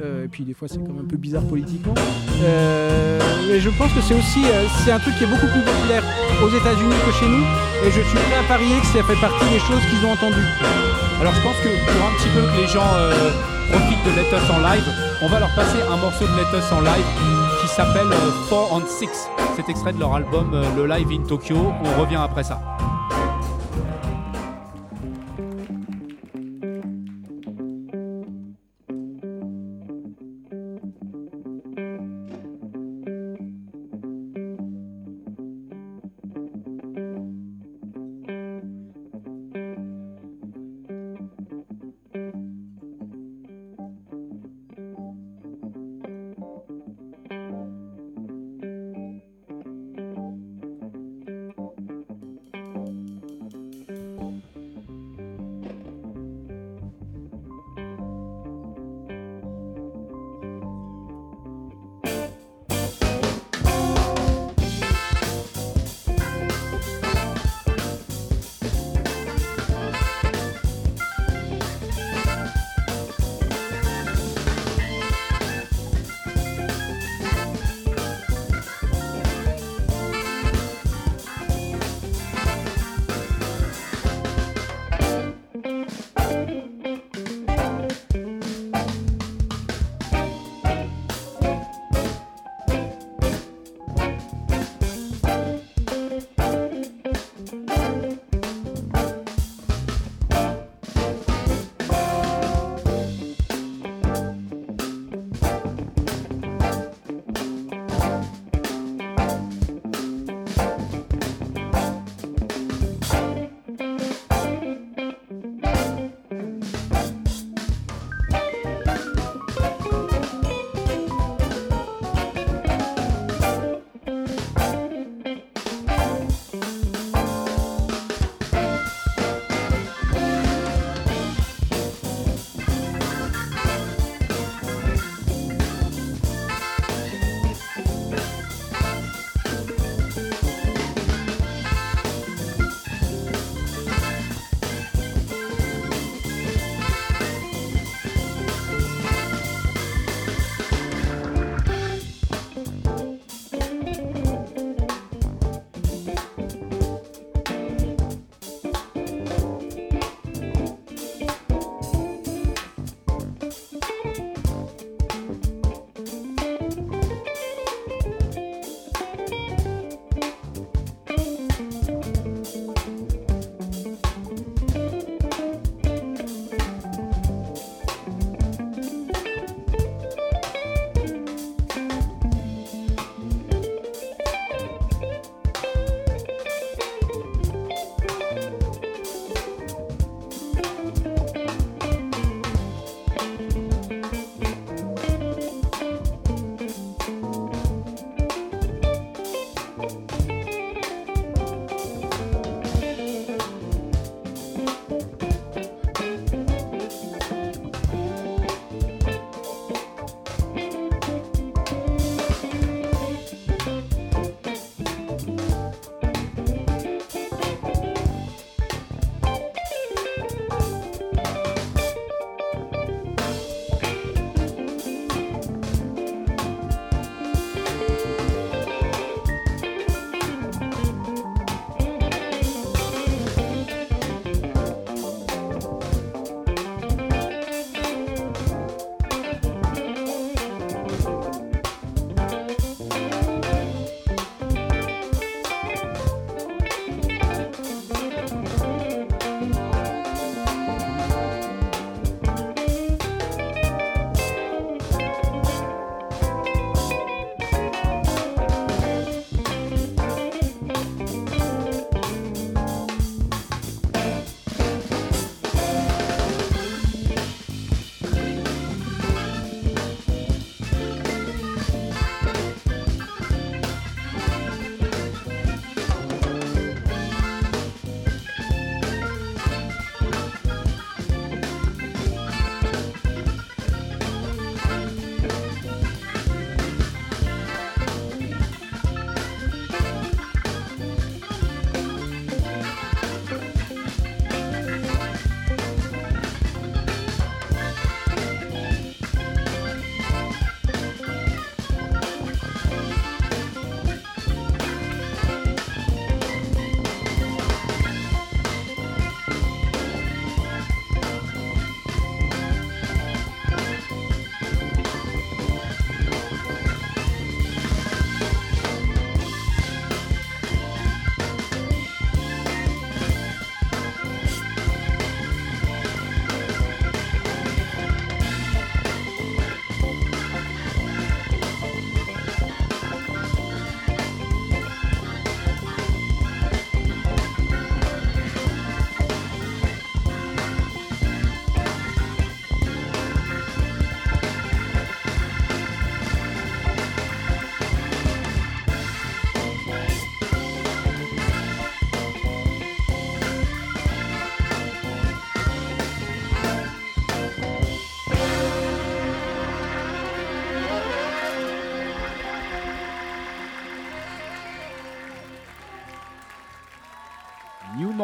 [0.00, 1.94] Euh, et puis des fois, c'est quand même un peu bizarre politiquement.
[2.42, 4.42] Euh, mais je pense que c'est aussi
[4.84, 6.02] c'est un truc qui est beaucoup plus populaire
[6.42, 7.44] aux États-Unis que chez nous.
[7.86, 10.50] Et je suis prêt à parier que ça fait partie des choses qu'ils ont entendues.
[11.20, 12.90] Alors je pense que pour un petit peu que les gens
[13.70, 14.86] profitent de Let Us en live,
[15.22, 17.06] on va leur passer un morceau de Let Us en live
[17.60, 18.08] qui s'appelle
[18.48, 19.08] 4 on 6.
[19.56, 21.56] C'est extrait de leur album Le Live in Tokyo.
[21.56, 22.60] On revient après ça.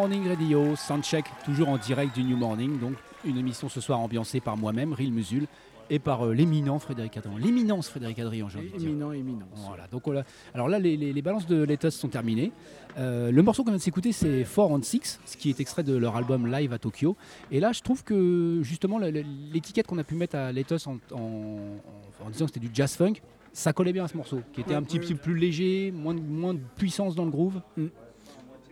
[0.08, 2.78] Morning Radio, Soundcheck, toujours en direct du New Morning.
[2.78, 2.94] Donc,
[3.26, 5.46] une émission ce soir ambiancée par moi-même, Ril Musul,
[5.90, 7.36] et par euh, l'éminent Frédéric Adrian.
[7.36, 8.88] L'éminence Frédéric Adrian, j'ai envie de dire.
[8.88, 9.44] Éminent, éminent.
[9.66, 12.52] Voilà, donc on l'a- alors là, les, les- les balances de Letos sont terminées.
[12.96, 15.82] Euh, le morceau qu'on vient de s'écouter, c'est 4 on 6, ce qui est extrait
[15.82, 17.14] de leur album Live à Tokyo.
[17.50, 21.18] Et là, je trouve que justement, l'étiquette qu'on a pu mettre à Letos en, en-
[21.18, 23.16] en- en disant que c'était du jazz funk,
[23.52, 25.06] ça collait bien à ce morceau, qui était Ouais, un petit ouais.
[25.06, 27.60] peu plus léger, moins moins de puissance dans le groove.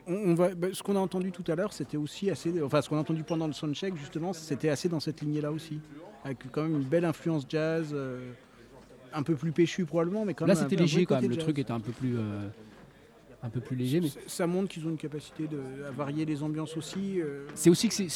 [0.06, 2.62] On, on va, bah, ce qu'on a entendu tout à l'heure, c'était aussi assez.
[2.62, 5.80] Enfin, ce qu'on a entendu pendant le soundcheck, justement, c'était assez dans cette lignée-là aussi.
[6.24, 8.30] Avec quand même une belle influence jazz, euh,
[9.12, 10.64] un peu plus péchu probablement, mais quand Là, même.
[10.64, 11.28] un c'était léger quand même.
[11.30, 11.44] Le jazz.
[11.44, 12.48] truc était un peu plus, euh,
[13.42, 16.42] un peu plus léger, mais Ça montre qu'ils ont une capacité de, à varier les
[16.42, 17.20] ambiances aussi.
[17.20, 18.08] euh, c'est aussi que c'est-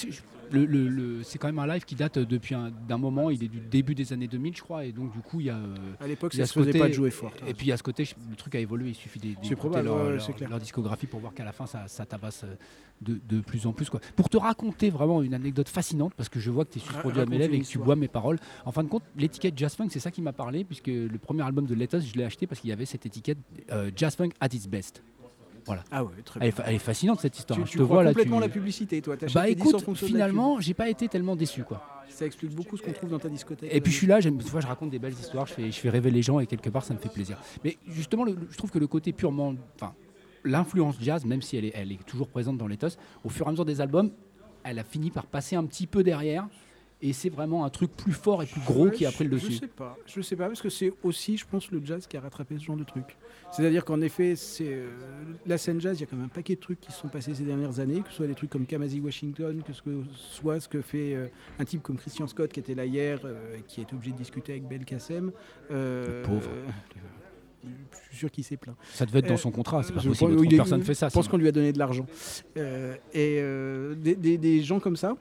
[0.52, 3.30] le, le- le- c'est quand même un live qui date depuis un, d'un moment.
[3.30, 5.50] Il est du début des années 2000, je crois, et donc du coup, il y
[5.50, 5.56] a.
[5.56, 7.32] euh, à l'époque, ça se faisait pas de jouer fort.
[7.46, 10.48] Et puis à ce côté, le truc a évolué, il suffit d'é- d'écouter leur, ouais,
[10.48, 12.54] leur- discographie pour voir qu'à la fin ça, ça tabasse euh,
[13.00, 13.88] de, de plus en plus.
[13.88, 14.00] Quoi.
[14.16, 17.18] Pour te raconter vraiment une anecdote fascinante, parce que je vois que tu es suspendu
[17.20, 19.74] à mes lèvres et que tu bois mes paroles, en fin de compte, l'étiquette Jazz
[19.74, 22.46] Funk, c'est ça qui m'a parlé, puisque le premier album de Letos, je l'ai acheté
[22.46, 23.38] parce qu'il y avait cette étiquette
[23.72, 25.02] euh, Jazz Funk at its best.
[25.90, 27.56] Ah ouais, très Elle est, elle fascinante cette histoire.
[27.58, 27.66] Tu, hein.
[27.66, 28.10] tu je te crois vois là.
[28.10, 29.16] complètement tu- la publicité, toi.
[29.34, 31.82] Bah écoute, finalement, j'ai pas été tellement déçu quoi.
[32.08, 33.70] ça explique beaucoup ce qu'on trouve dans ta discothèque.
[33.72, 35.78] Et puis je suis là, j'aime, fois je raconte des belles histoires, je fais, je
[35.78, 37.38] fais rêver les gens et quelque part ça me fait plaisir.
[37.64, 39.94] Mais justement, le- je trouve que le côté purement, enfin,
[40.44, 43.48] l'influence jazz, même si elle est, elle est toujours présente dans l'éthos, au fur et
[43.48, 44.10] à mesure des albums,
[44.64, 46.46] elle a fini par passer un petit peu derrière.
[47.02, 49.30] Et c'est vraiment un truc plus fort et plus gros Ouais, qui a pris le
[49.30, 49.52] dessus.
[49.52, 52.16] Je sais pas, je sais pas parce que c'est aussi, je pense, le jazz qui
[52.18, 53.16] a rattrapé ce genre de truc.
[53.52, 54.90] C'est-à-dire qu'en effet, c'est euh,
[55.46, 57.08] la scène jazz, il y a quand même un paquet de trucs qui se sont
[57.08, 59.90] passés ces dernières années, que ce soit des trucs comme Kamasi Washington, que ce que
[60.14, 61.28] soit ce que fait euh,
[61.58, 64.18] un type comme Christian Scott qui était là hier, euh, qui a été obligé de
[64.18, 65.32] discuter avec Bel Kassem.
[65.70, 66.50] Euh, Le pauvre.
[67.64, 68.76] je suis sûr qu'il s'est plaint.
[68.92, 70.34] Ça devait être dans Euh, son contrat, c'est pas possible.
[70.34, 71.08] pense- il est- Personne ne fait ça.
[71.08, 72.06] Je pense qu'on lui a donné de l'argent.
[72.58, 75.16] Euh, et euh, des, des- des gens comme ça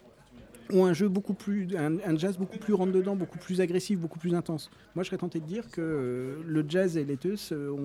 [0.74, 4.00] ont un jeu beaucoup plus, un, un jazz beaucoup plus rentre dedans, beaucoup plus agressif,
[4.00, 4.70] beaucoup plus intense.
[4.96, 7.76] Moi, je serais tenté de dire que euh, le jazz et les teus euh,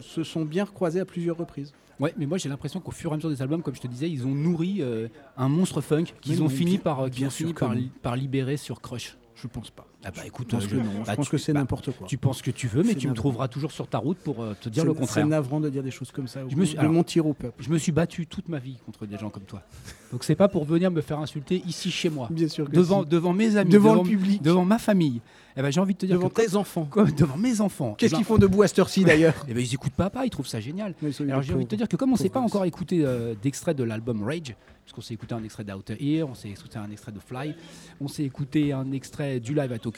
[0.00, 1.72] se sont bien recroisés à plusieurs reprises.
[2.00, 3.86] Ouais, mais moi j'ai l'impression qu'au fur et à mesure des albums, comme je te
[3.86, 7.30] disais, ils ont nourri euh, un monstre funk qu'ils ont fini par, euh, bien ont
[7.30, 9.16] sûr fini par, li- par libérer sur Crush.
[9.36, 9.86] Je pense pas.
[10.04, 10.84] Ah bah écoute, Je pense euh, que je- non.
[10.84, 12.06] bah, je pense tu- que c'est bah, n'importe quoi.
[12.06, 14.54] Tu penses que tu veux, mais tu me trouveras toujours sur ta route pour euh,
[14.60, 15.24] te dire le contraire.
[15.24, 16.40] C'est navrant de dire des choses comme ça.
[16.48, 17.62] Je me suis- de alors- mentir au peuple.
[17.62, 19.62] Je me suis battu toute ma vie contre des gens comme toi.
[20.12, 23.02] Donc c'est pas pour venir me faire insulter ici chez moi, Bien sûr que devant,
[23.02, 23.08] si.
[23.08, 25.20] devant mes amis, devant, devant, le public, devant ma famille.
[25.56, 26.86] Eh ben, j'ai envie de te dire devant que tes enfants.
[26.90, 27.94] Quoi, devant mes enfants.
[27.96, 30.24] Qu'est-ce eh ben, qu'ils font debout à cette heure-ci d'ailleurs eh ben, ils écoutent papa,
[30.26, 30.94] ils trouvent ça génial.
[31.28, 33.74] Alors j'ai envie de te dire que comme on s'est pas encore écouté euh, d'extrait
[33.74, 37.12] de l'album Rage, puisqu'on s'est écouté un extrait d'Outer Ear, on s'est écouté un extrait
[37.12, 37.54] de Fly,
[38.00, 39.91] on s'est écouté un extrait du live à Tokyo,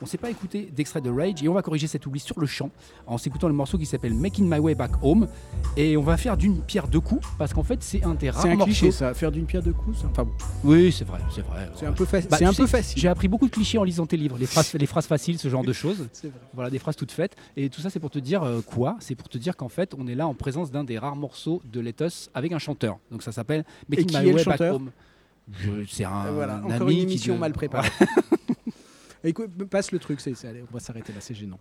[0.00, 2.46] on s'est pas écouté d'extrait de Rage et on va corriger cet oubli sur le
[2.46, 2.70] champ
[3.06, 5.28] en s'écoutant le morceau qui s'appelle Making My Way Back Home
[5.76, 8.42] et on va faire d'une pierre deux coups parce qu'en fait c'est un des rares
[8.42, 8.64] C'est un morceaux.
[8.66, 9.98] cliché ça, faire d'une pierre deux coups.
[9.98, 10.06] ça.
[10.10, 10.32] Enfin bon,
[10.64, 11.68] Oui, c'est vrai, c'est vrai.
[11.76, 13.00] c'est un peu, Bah, c'est un peu facile.
[13.00, 15.48] J'ai appris beaucoup de clichés en lisant tes livres, les phrases, les phrases faciles, ce
[15.48, 16.08] genre de choses.
[16.12, 16.40] C'est vrai.
[16.54, 17.36] Voilà, des phrases toutes faites.
[17.56, 18.96] Et tout ça, c'est pour te dire euh, quoi?
[19.00, 21.62] C'est pour te dire qu'en fait, on est là en présence d'un des rares morceaux
[21.70, 22.98] de Letos avec un chanteur.
[23.10, 24.90] Donc ça s'appelle Making My Way Back Home.
[25.88, 27.88] C'est un, Et voilà, un encore ami une qui émission mal préparée.
[29.22, 31.58] Écoute, passe le truc, c'est, allez, on va s'arrêter là, c'est gênant.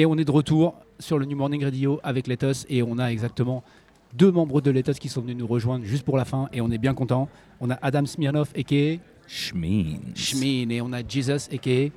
[0.00, 3.08] Et on est de retour sur le New Morning Radio avec Letos et on a
[3.12, 3.62] exactement
[4.14, 6.70] deux membres de Letos qui sont venus nous rejoindre juste pour la fin et on
[6.70, 7.28] est bien content.
[7.60, 8.98] On a Adam Smirnov aka
[9.28, 10.14] Schmeens.
[10.14, 11.90] Shmin et on a Jesus aka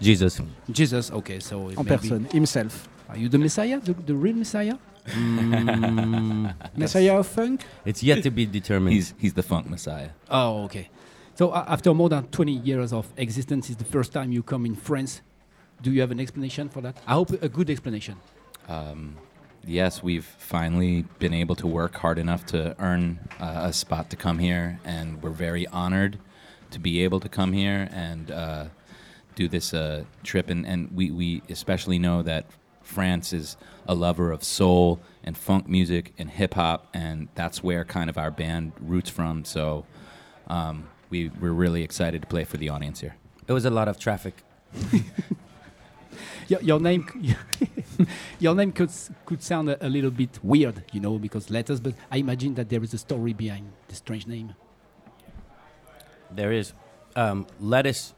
[0.00, 0.42] Jesus.
[0.68, 1.12] Jesus.
[1.12, 2.88] Okay, so En personne, himself.
[3.08, 4.74] Are you the Messiah, the, the real Messiah?
[6.76, 7.60] Messiah of Funk?
[7.84, 8.92] It's yet to be determined.
[8.92, 10.10] He's he's the funk messiah.
[10.32, 10.88] Oh, okay.
[11.36, 14.66] So uh, after more than 20 years of existence, it's the first time you come
[14.66, 15.22] in France.
[15.82, 16.96] Do you have an explanation for that?
[17.06, 18.16] I hope a good explanation.
[18.68, 19.16] Um,
[19.64, 24.16] yes, we've finally been able to work hard enough to earn uh, a spot to
[24.16, 26.18] come here, and we're very honored
[26.70, 28.64] to be able to come here and uh,
[29.34, 30.50] do this uh, trip.
[30.50, 32.46] And, and we, we especially know that
[32.82, 33.56] France is
[33.86, 38.16] a lover of soul and funk music and hip hop, and that's where kind of
[38.16, 39.44] our band roots from.
[39.44, 39.84] So
[40.48, 43.16] um, we, we're really excited to play for the audience here.
[43.46, 44.42] it was a lot of traffic.
[46.48, 47.06] Your, your name,
[48.38, 48.90] your name could
[49.24, 51.80] could sound a, a little bit weird, you know, because letters.
[51.80, 54.54] But I imagine that there is a story behind the strange name.
[56.30, 56.72] There is.
[57.16, 58.12] Um, lettuce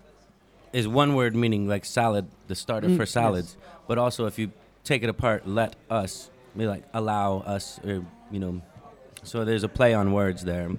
[0.72, 3.57] is one word meaning like salad, the starter Mm, for salads.
[3.87, 4.51] But also, if you
[4.85, 8.61] take it apart, let us, be like allow us, or, you know.
[9.22, 10.70] So there's a play on words there.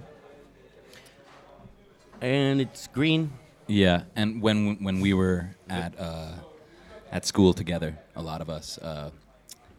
[2.20, 3.32] And it's green.
[3.66, 6.32] Yeah, and when when we were at uh,
[7.10, 8.78] at school together, a lot of us.
[8.78, 9.10] Uh,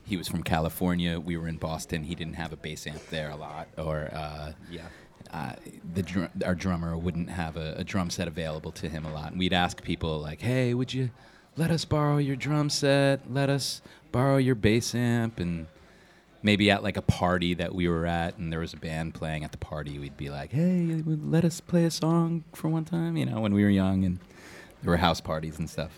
[0.06, 1.20] he was from California.
[1.20, 2.04] We were in Boston.
[2.04, 4.88] He didn't have a bass amp there a lot, or uh, Yeah.
[5.32, 5.54] uh,
[5.94, 9.32] the dr- our drummer wouldn't have a, a drum set available to him a lot.
[9.32, 11.12] And we'd ask people like, "Hey, would you
[11.56, 13.32] let us borrow your drum set?
[13.32, 15.68] Let us borrow your bass amp?" And
[16.44, 19.44] maybe at like a party that we were at, and there was a band playing
[19.46, 23.16] at the party, we'd be like, "Hey, let us play a song for one time?"
[23.16, 24.20] You know, when we were young, and
[24.82, 25.92] there were house parties and stuff.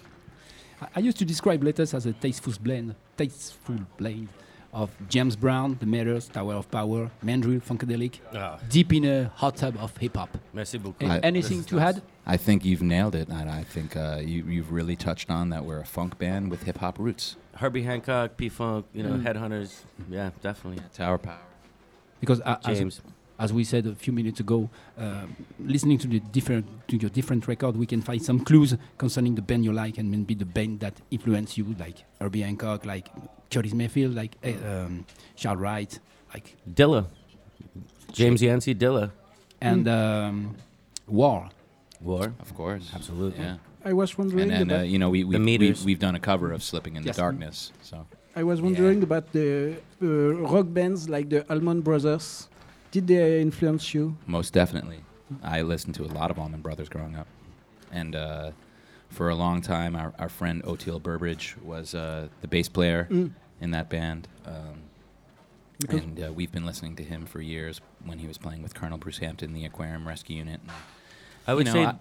[0.83, 4.27] I, I used to describe letters as a tasteful blend, tasteful blend
[4.73, 9.55] of James Brown, The Matters, Tower of Power, Mandrill, Funkadelic, Ah, deep in a hot
[9.57, 10.29] tub of hip hop.
[10.53, 11.03] merci beaucoup.
[11.07, 11.95] A- I- Anything to nice.
[11.97, 12.01] add?
[12.25, 15.63] I think you've nailed it, and I think uh, you, you've really touched on that
[15.65, 17.35] we're a funk band with hip hop roots.
[17.55, 19.23] Herbie Hancock, P Funk, you know, Mm.
[19.23, 19.81] Headhunters.
[20.09, 20.81] Yeah, definitely.
[20.93, 21.37] Tower Power.
[22.19, 22.97] Because uh, James.
[22.97, 23.01] as
[23.51, 27.75] we said a few minutes ago, um, listening to the different to your different record,
[27.75, 30.93] we can find some clues concerning the band you like and maybe the band that
[31.11, 33.07] influenced you, like Herbie Hancock, like
[33.51, 35.05] Curtis Mayfield, like uh, um,
[35.35, 35.99] Charles Wright,
[36.33, 37.07] like Dilla.
[38.11, 39.11] James Yancey, Dilla.
[39.61, 40.55] and um,
[41.07, 41.49] War.
[42.01, 42.33] War.
[42.39, 42.91] Of course.
[42.93, 43.43] Absolutely.
[43.43, 43.57] Yeah.
[43.85, 45.83] I was wondering And then, uh, about, you know, we, we, we, Meters.
[45.83, 47.15] we've done a cover of Slipping in Yes.
[47.15, 47.71] the Darkness.
[47.81, 48.05] So
[48.35, 52.47] I was wondering about the uh, rock bands like the Allman Brothers.
[52.93, 54.15] Did they influence you?
[54.27, 54.99] most definitely.
[55.41, 57.25] I listened to a lot of Allman Brothers growing up.
[57.91, 58.51] And uh,
[59.09, 63.31] for a long time, our, our friend Oteil Burbridge was uh, the bass player Mm.
[63.61, 64.27] in that band.
[64.45, 64.75] Um,
[65.89, 68.99] and uh, we've been listening to him for years when he was playing with Colonel
[68.99, 70.61] Bruce Hampton, the Aquarium Rescue Unit.
[70.61, 70.71] And,
[71.47, 71.95] I would you know, say I-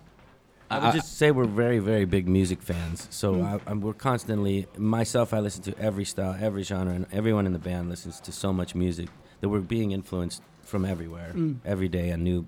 [0.70, 3.06] I would just say we're very, very big music fans.
[3.10, 3.44] So Mm.
[3.44, 7.52] I, I'm, we're constantly, myself, I listen to every style, every genre, and everyone in
[7.54, 9.08] the band listens to so much music
[9.40, 11.32] that we're being influenced from everywhere.
[11.34, 11.58] Mm.
[11.64, 12.46] Every day, a new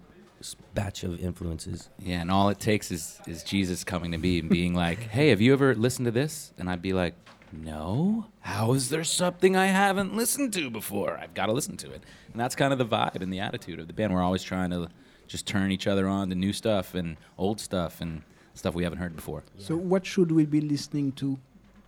[0.75, 1.89] batch of influences.
[1.99, 5.29] Yeah, and all it takes is is Jesus coming to me and being like, "Hey,
[5.29, 7.15] have you ever listened to this?" And I'd be like,
[7.53, 8.27] "No.
[8.41, 11.19] How is there something I haven't listened to before?
[11.19, 12.03] I've got to listen to it."
[12.33, 14.13] And that's kind of the vibe and the attitude of the band.
[14.13, 14.89] We're always trying to
[15.27, 18.23] just turn each other on to new stuff and old stuff and
[18.55, 19.43] stuff we haven't heard before.
[19.59, 21.39] So what should we be listening to?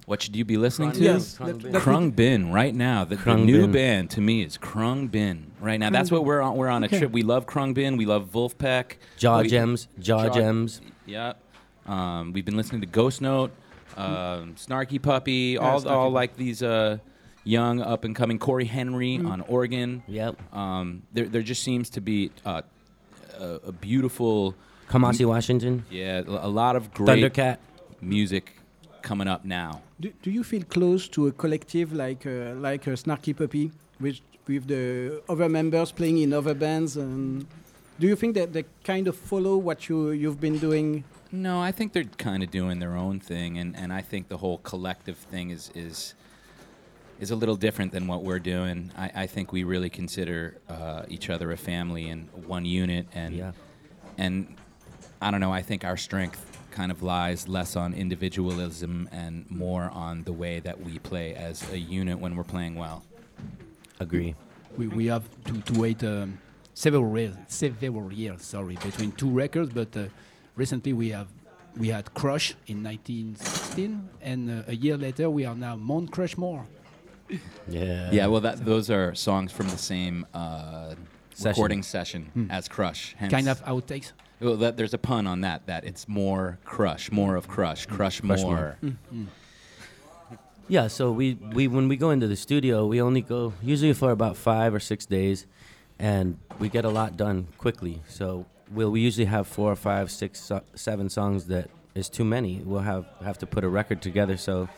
[0.07, 1.01] What should you be listening to?
[1.03, 1.73] Yes, Krung Bin.
[1.73, 3.05] Krung Bin right now.
[3.05, 3.73] The, the Krung new Bin.
[3.73, 5.91] band to me is Krung Bin right now.
[5.91, 6.57] That's what we're on.
[6.57, 7.01] We're on a Okay.
[7.01, 7.11] trip.
[7.13, 7.97] We love Krung Bin.
[7.97, 8.93] We love Wolfpack.
[9.19, 10.81] Jaw We- Gems, Jaw, Jaw- Gems.
[11.07, 11.33] Yeah.
[11.87, 13.51] Um, we've been listening to Ghost Note,
[13.97, 16.99] um, Snarky Puppy, all, Snarky all like these uh,
[17.45, 20.03] young up and coming Corey Henry on organ.
[20.07, 20.55] Yep.
[20.55, 22.63] Um, there, there just seems to be uh,
[23.41, 24.55] a, a beautiful,
[24.89, 27.59] Kamasi Washington, yeah, a lot of great Thundercat.
[28.01, 28.57] music
[29.03, 29.83] coming up now.
[29.99, 33.71] Do, do you feel close to a collective like uh, like a Snarky Puppy,
[34.01, 36.97] with with the other members playing in other bands?
[36.97, 37.47] And
[37.99, 41.05] do you think that they kind of follow what you you've been doing?
[41.33, 44.37] No, I think they're kind of doing their own thing, and, and I think the
[44.37, 46.15] whole collective thing is is
[47.19, 48.91] is a little different than what we're doing.
[48.97, 53.35] I, I think we really consider uh, each other a family and one unit, and
[53.35, 53.53] Yeah.
[54.19, 54.55] and
[55.23, 55.53] I don't know.
[55.53, 60.61] I think our strength kind of lies less on individualism and more on the way
[60.61, 63.03] that we play as a unit when we're playing well.
[63.99, 64.35] Agree.
[64.77, 66.39] We, we have to, to wait um,
[66.75, 69.71] several years, several years, sorry, between two records.
[69.73, 70.05] But uh,
[70.55, 71.29] recently we have
[71.79, 76.65] we had Crush in 1916, and uh, a year later we are now Mount Crushmore.
[77.69, 78.11] Yeah.
[78.13, 80.95] Yeah, well, that those are songs from the same uh,
[81.37, 81.51] Session.
[81.51, 82.51] recording session hmm.
[82.51, 83.15] as Crush.
[83.19, 84.13] Hence, Kind of outtakes.
[84.41, 85.67] Well, that, there's a pun on that.
[85.67, 87.95] That it's more Crush, more of Crush, hmm.
[87.95, 88.77] Crush, Crush more.
[88.81, 88.97] more.
[89.11, 89.25] Hmm.
[90.69, 94.11] Yeah, so we, we when we go into the studio, we only go usually for
[94.11, 95.47] about five or six days,
[95.99, 98.03] and we get a lot done quickly.
[98.09, 102.25] So we'll we usually have four or five, six, so- seven songs that is too
[102.25, 102.63] many.
[102.65, 104.37] We'll have have to put a record together.
[104.37, 104.69] So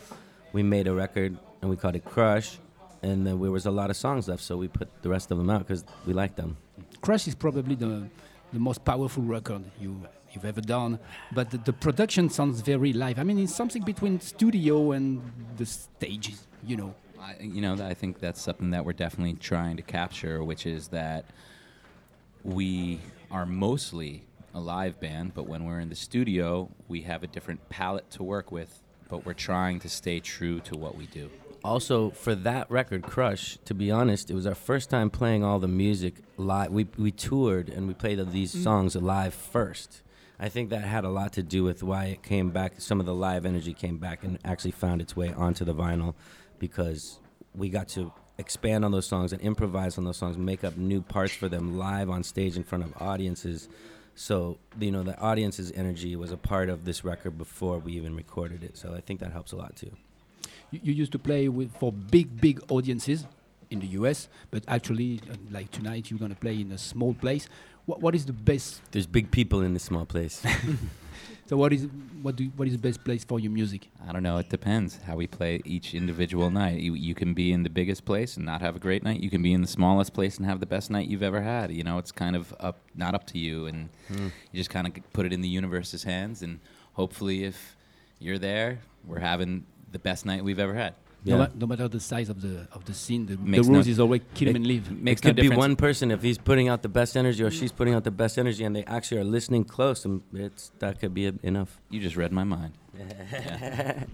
[0.52, 2.58] we made a record and we called it Crush,
[3.02, 5.38] and then there was a lot of songs left, so we put the rest of
[5.38, 6.56] them out because we liked them.
[7.00, 8.08] Crush is probably the
[8.52, 10.00] the most powerful record you
[10.32, 10.98] you've ever done,
[11.32, 13.18] but the, the production sounds very live.
[13.18, 15.22] I mean, it's something between studio and
[15.56, 16.94] the stages, you know.
[17.20, 20.88] I, you know, I think that's something that we're definitely trying to capture, which is
[20.88, 21.24] that
[22.44, 24.24] we are mostly
[24.54, 28.22] a live band, but when we're in the studio, we have a different palette to
[28.22, 31.30] work with, but we're trying to stay true to what we do.
[31.64, 35.58] Also for that record crush to be honest it was our first time playing all
[35.58, 36.70] the music live.
[36.70, 38.62] We, we toured and we played these mm.
[38.62, 40.02] songs live first.
[40.40, 43.06] I think that had a lot to do with why it came back some of
[43.06, 46.14] the live energy came back and actually found its way onto the vinyl
[46.58, 47.18] because
[47.54, 51.02] we got to expand on those songs and improvise on those songs make up new
[51.02, 53.68] parts for them live on stage in front of audiences.
[54.14, 58.14] So you know the audience's energy was a part of this record before we even
[58.14, 58.76] recorded it.
[58.76, 59.96] So i think that helps a lot too
[60.70, 63.26] You, you used to play with for big, big audiences
[63.70, 67.48] in the US, but actually, uh, like tonight, you're gonna play in a small place.
[67.86, 68.80] What, what is the best?
[68.92, 70.44] there's big people in this small place
[71.48, 71.88] So what is
[72.20, 73.88] what do what is the best place for your music?
[74.06, 74.36] I don't know.
[74.36, 76.80] It depends how we play each individual night.
[76.80, 79.20] You, you can be in the biggest place and not have a great night.
[79.20, 81.72] You can be in the smallest place and have the best night you've ever had.
[81.72, 84.92] You know, it's kind of up, not up to you, and you just kind of
[85.14, 86.42] put it in the universe's hands.
[86.42, 86.60] And
[86.92, 87.78] hopefully, if
[88.18, 90.94] you're there, we're having the best night we've ever had.
[91.24, 93.74] No, ma- no matter the size of the of the scene, the, the Makes no-
[93.74, 94.90] rules is always kill 'em It and leave.
[94.90, 97.50] Makes it could no be one person if he's putting out the best energy or
[97.50, 101.00] she's putting out the best energy and they actually are listening close and it's that
[101.00, 102.72] could be e- enough You just read my mind.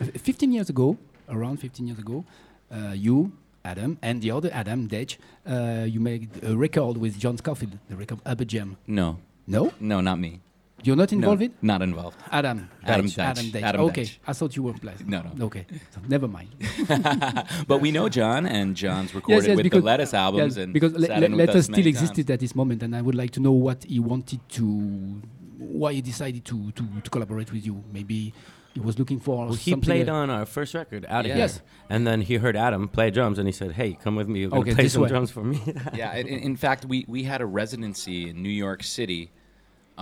[0.00, 0.96] Uh, 15 years ago,
[1.28, 2.24] around 15 years ago,
[2.70, 3.32] uh, you,
[3.64, 5.16] Adam, and the other Adam, Dej,
[5.46, 8.76] uh, you made a record with John Scofield, the record Upper Jam.
[8.86, 9.72] No, No?
[9.80, 10.40] no, not me.
[10.84, 12.16] You're not involved no, in Not involved.
[12.30, 12.68] Adam.
[12.84, 13.18] Adam Dej, Dej.
[13.30, 13.62] Adam Dej.
[13.62, 14.18] Adam okay, Dej.
[14.26, 14.98] I thought you were playing.
[15.06, 15.46] No, no.
[15.46, 15.64] Okay,
[15.94, 16.50] so never mind.
[17.68, 20.92] But we know John, and John's recorded with the because- Lettuce albums yes, and because
[20.94, 21.86] Le- Le- in with Letters us still times.
[21.86, 25.22] existed at this moment, and I would like to know what he wanted to,
[25.58, 27.82] why he decided to to, to collaborate with you.
[27.92, 28.32] Maybe
[28.74, 29.46] he was looking for.
[29.46, 30.16] well, he played else.
[30.16, 31.34] on our first record out of Yeah.
[31.34, 31.60] here Yes.
[31.90, 34.54] and then he heard adam play drums and he said hey come with me you're
[34.60, 35.08] Okay, play some way.
[35.10, 35.60] drums for me
[35.94, 39.30] yeah, in, in fact, we, we had a residency in New York City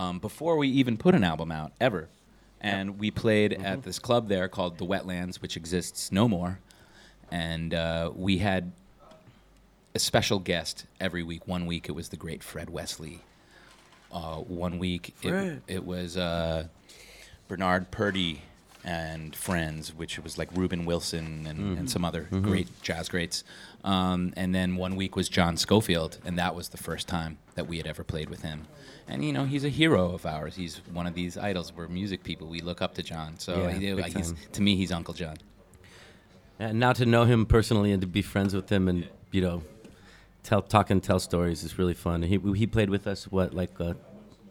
[0.00, 2.08] um, before we even put an album out, ever.
[2.60, 6.58] And we played at this club there called The Wetlands, which exists no more.
[7.30, 8.72] And uh, we had
[9.94, 11.46] a special guest every week.
[11.46, 13.20] One week it was the great Fred Wesley.
[14.12, 15.28] Uh, one week it,
[15.68, 16.66] it was uh,
[17.48, 18.42] Bernard Purdy
[18.82, 23.44] and friends, which was like Reuben Wilson and, and some other great jazz greats.
[23.84, 27.66] Um, and then one week was John Schofield, and that was the first time that
[27.68, 28.66] we had ever played with him.
[29.10, 30.54] And you know, he's a hero of ours.
[30.54, 31.72] He's one of these idols.
[31.74, 32.46] We're music people.
[32.48, 33.38] We look up to John.
[33.38, 35.36] So Yeah, he- big he's, to me, he's Uncle John.
[36.58, 39.62] and now to know him personally and to be friends with him and you know
[40.42, 43.74] tell talk and tell stories is really fun he, he played with us what like
[43.80, 43.94] uh,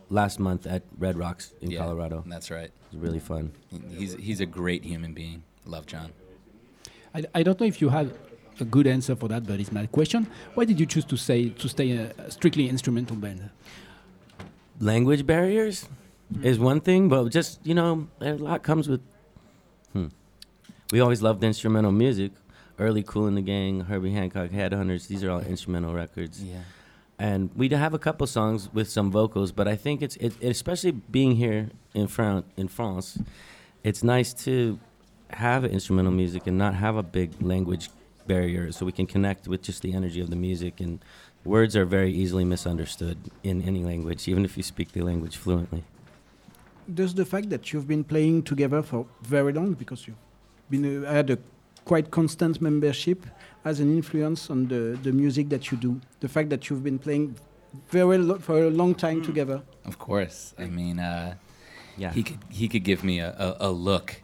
[0.10, 2.72] last month at red rocks in Yeah, colorado That's right.
[2.92, 3.52] it was really fun
[4.02, 5.44] He's he's a great human being.
[5.66, 6.10] Love John.
[7.18, 8.10] I, I don't know if you have
[8.60, 10.22] a good answer for that, but it's my question.
[10.56, 13.42] Why did you choose to say to stay a strictly instrumental band?
[14.80, 15.88] Language barriers
[16.44, 19.02] is one thing, but just you know, a lot comes with.
[19.94, 20.08] Hmm.
[20.92, 22.32] We always loved instrumental music.
[22.78, 25.08] Early Cool in the Gang, Herbie Hancock, Headhunters.
[25.08, 26.62] These are all instrumental records, Yeah.
[27.20, 29.52] and we have a couple songs with some vocals.
[29.52, 32.46] But I think it's it, especially being here in France.
[32.56, 33.20] In France,
[33.84, 34.80] it's nice to
[35.32, 37.90] have instrumental music and not have a big language
[38.28, 41.00] barrier, so we can connect with just the energy of the music and.
[41.46, 45.84] Words are very easily misunderstood in any language, even if you speak the language fluently.
[46.94, 50.18] Does the fact that you've been playing together for very long, because you've
[50.70, 51.38] been uh, had a
[51.86, 53.26] quite constant membership,
[53.64, 56.02] has an influence on the, the music that you do?
[56.20, 57.36] The fact that you've been playing
[57.90, 59.62] very lo- for a long time together.
[59.86, 60.54] Of course.
[60.58, 61.36] I mean, uh,
[61.98, 62.12] Yeah.
[62.14, 64.22] he could he could give me a, a, a look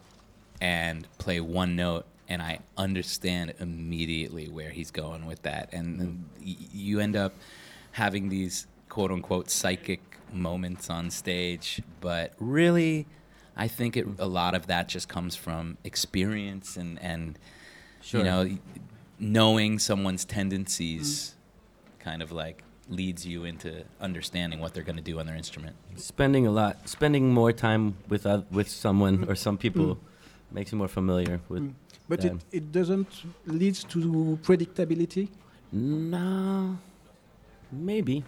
[0.61, 6.25] and play one note and I understand immediately where he's going with that and then
[6.39, 7.33] y- you end up
[7.91, 10.01] having these quote unquote psychic
[10.33, 13.05] moments on stage but really
[13.55, 17.37] I think it, a lot of that just comes from experience and, and
[18.01, 18.19] Sure.
[18.19, 18.57] you know,
[19.17, 21.35] knowing someone's tendencies
[21.99, 25.75] kind of like leads you into understanding what they're going to do on their instrument.
[25.95, 29.97] spending a lot, spending more time with uh, with someone or some people
[30.51, 31.73] makes you more familiar with.
[32.07, 32.39] But them.
[32.51, 33.07] it, it doesn't
[33.47, 35.29] lead to predictability.
[35.71, 36.77] No,
[37.71, 38.23] maybe.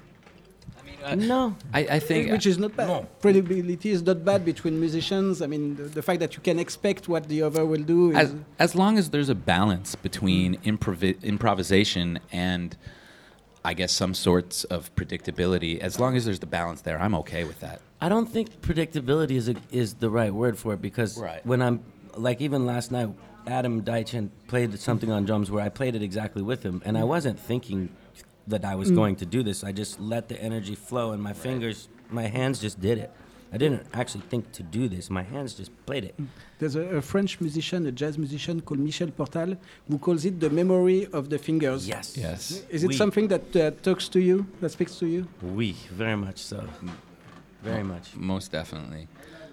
[0.80, 2.88] I mean, uh, no, I, I think which is not bad.
[2.88, 3.08] No.
[3.22, 5.42] Predictability is not bad between musicians.
[5.42, 8.18] I mean, the, the fact that you can expect what the other will do is
[8.18, 12.76] as, as long as there's a balance between improvi- improvisation and
[13.64, 17.44] I guess some sorts of predictability, as long as there's the balance there, I'm okay
[17.44, 17.82] with that.
[18.02, 21.46] I don't think predictability is a, is the right word for it because Right.
[21.46, 21.84] when I'm
[22.16, 23.10] like even last night,
[23.48, 27.02] Adam Deitchen played something on drums where I played it exactly with him, and I
[27.02, 27.08] mm.
[27.08, 27.90] wasn't thinking
[28.48, 28.96] that I was mm.
[28.96, 29.64] going to do this.
[29.64, 33.12] I just let the energy flow, and my fingers, my hands just did it.
[33.52, 35.10] I didn't actually think to do this.
[35.10, 36.16] My hands just played it.
[36.20, 36.28] Mm.
[36.60, 39.56] There's a, a French musician, a jazz musician called Michel Portal,
[39.90, 41.88] who calls it the memory of the fingers.
[41.88, 42.18] Yes.
[42.18, 42.64] Yes.
[42.70, 42.96] Is it Oui.
[42.96, 45.28] something that uh, talks to you, that speaks to you?
[45.42, 46.68] Oui, very much so.
[47.64, 48.16] Very much.
[48.16, 49.08] Most definitely.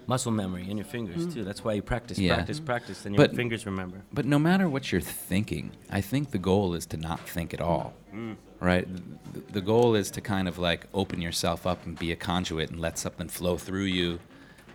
[0.07, 1.33] Muscle memory in your fingers mm.
[1.33, 1.43] too.
[1.43, 2.35] That's why you practice, Yeah.
[2.35, 4.03] practice, practice, and your But- fingers remember.
[4.13, 7.61] But no matter what you're thinking, I think the goal is to not think at
[7.61, 7.93] all.
[8.13, 8.35] Mm.
[8.59, 8.87] Right?
[9.33, 12.69] The, the goal is to kind of like open yourself up and be a conduit
[12.69, 14.19] and let something flow through you.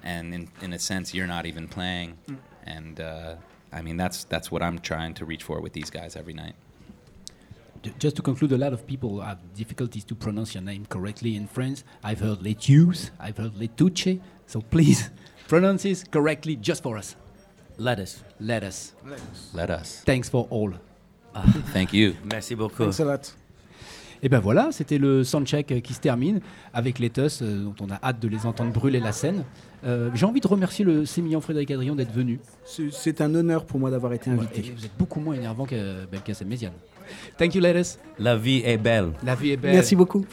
[0.02, 2.18] And in, in a sense, you're not even playing.
[2.28, 2.36] Mm.
[2.64, 3.34] And uh,
[3.72, 6.54] I mean, that's, that's what I'm trying to reach for with these guys every night.
[7.98, 11.46] Just to conclude, a lot of people have difficulties to pronounce your name correctly in
[11.46, 11.82] France.
[12.04, 14.20] I've heard Letius, I've heard Letuce.
[14.50, 15.12] So please
[15.46, 17.16] pronounce this correctly just for us.
[17.78, 18.24] Lettuce.
[18.40, 18.94] Let us.
[19.54, 20.02] Let us.
[20.04, 20.72] Thanks for all.
[21.72, 22.14] Thank you.
[22.32, 22.82] Merci beaucoup.
[22.82, 23.36] Thanks a lot.
[24.24, 26.40] Et ben voilà, c'était le soundcheck qui se termine
[26.74, 29.44] avec les Tuss, euh, dont on a hâte de les entendre brûler la scène.
[29.84, 32.40] Euh, J'ai envie de remercier le sémillant Frédéric Adrian d'être venu.
[32.64, 34.74] C'est- un honneur pour moi d'avoir été invité.
[34.76, 36.72] vous êtes beaucoup moins énervant que Belkacem Méziane.
[37.38, 37.98] Thank you, Lettuce.
[38.18, 39.12] La vie est belle.
[39.22, 39.74] La vie est belle.
[39.74, 40.26] Merci beaucoup.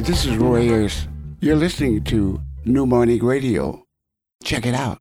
[0.00, 1.06] Hi, this is Roy Ayers.
[1.40, 3.84] You're listening to New Morning Radio.
[4.42, 4.99] Check it out.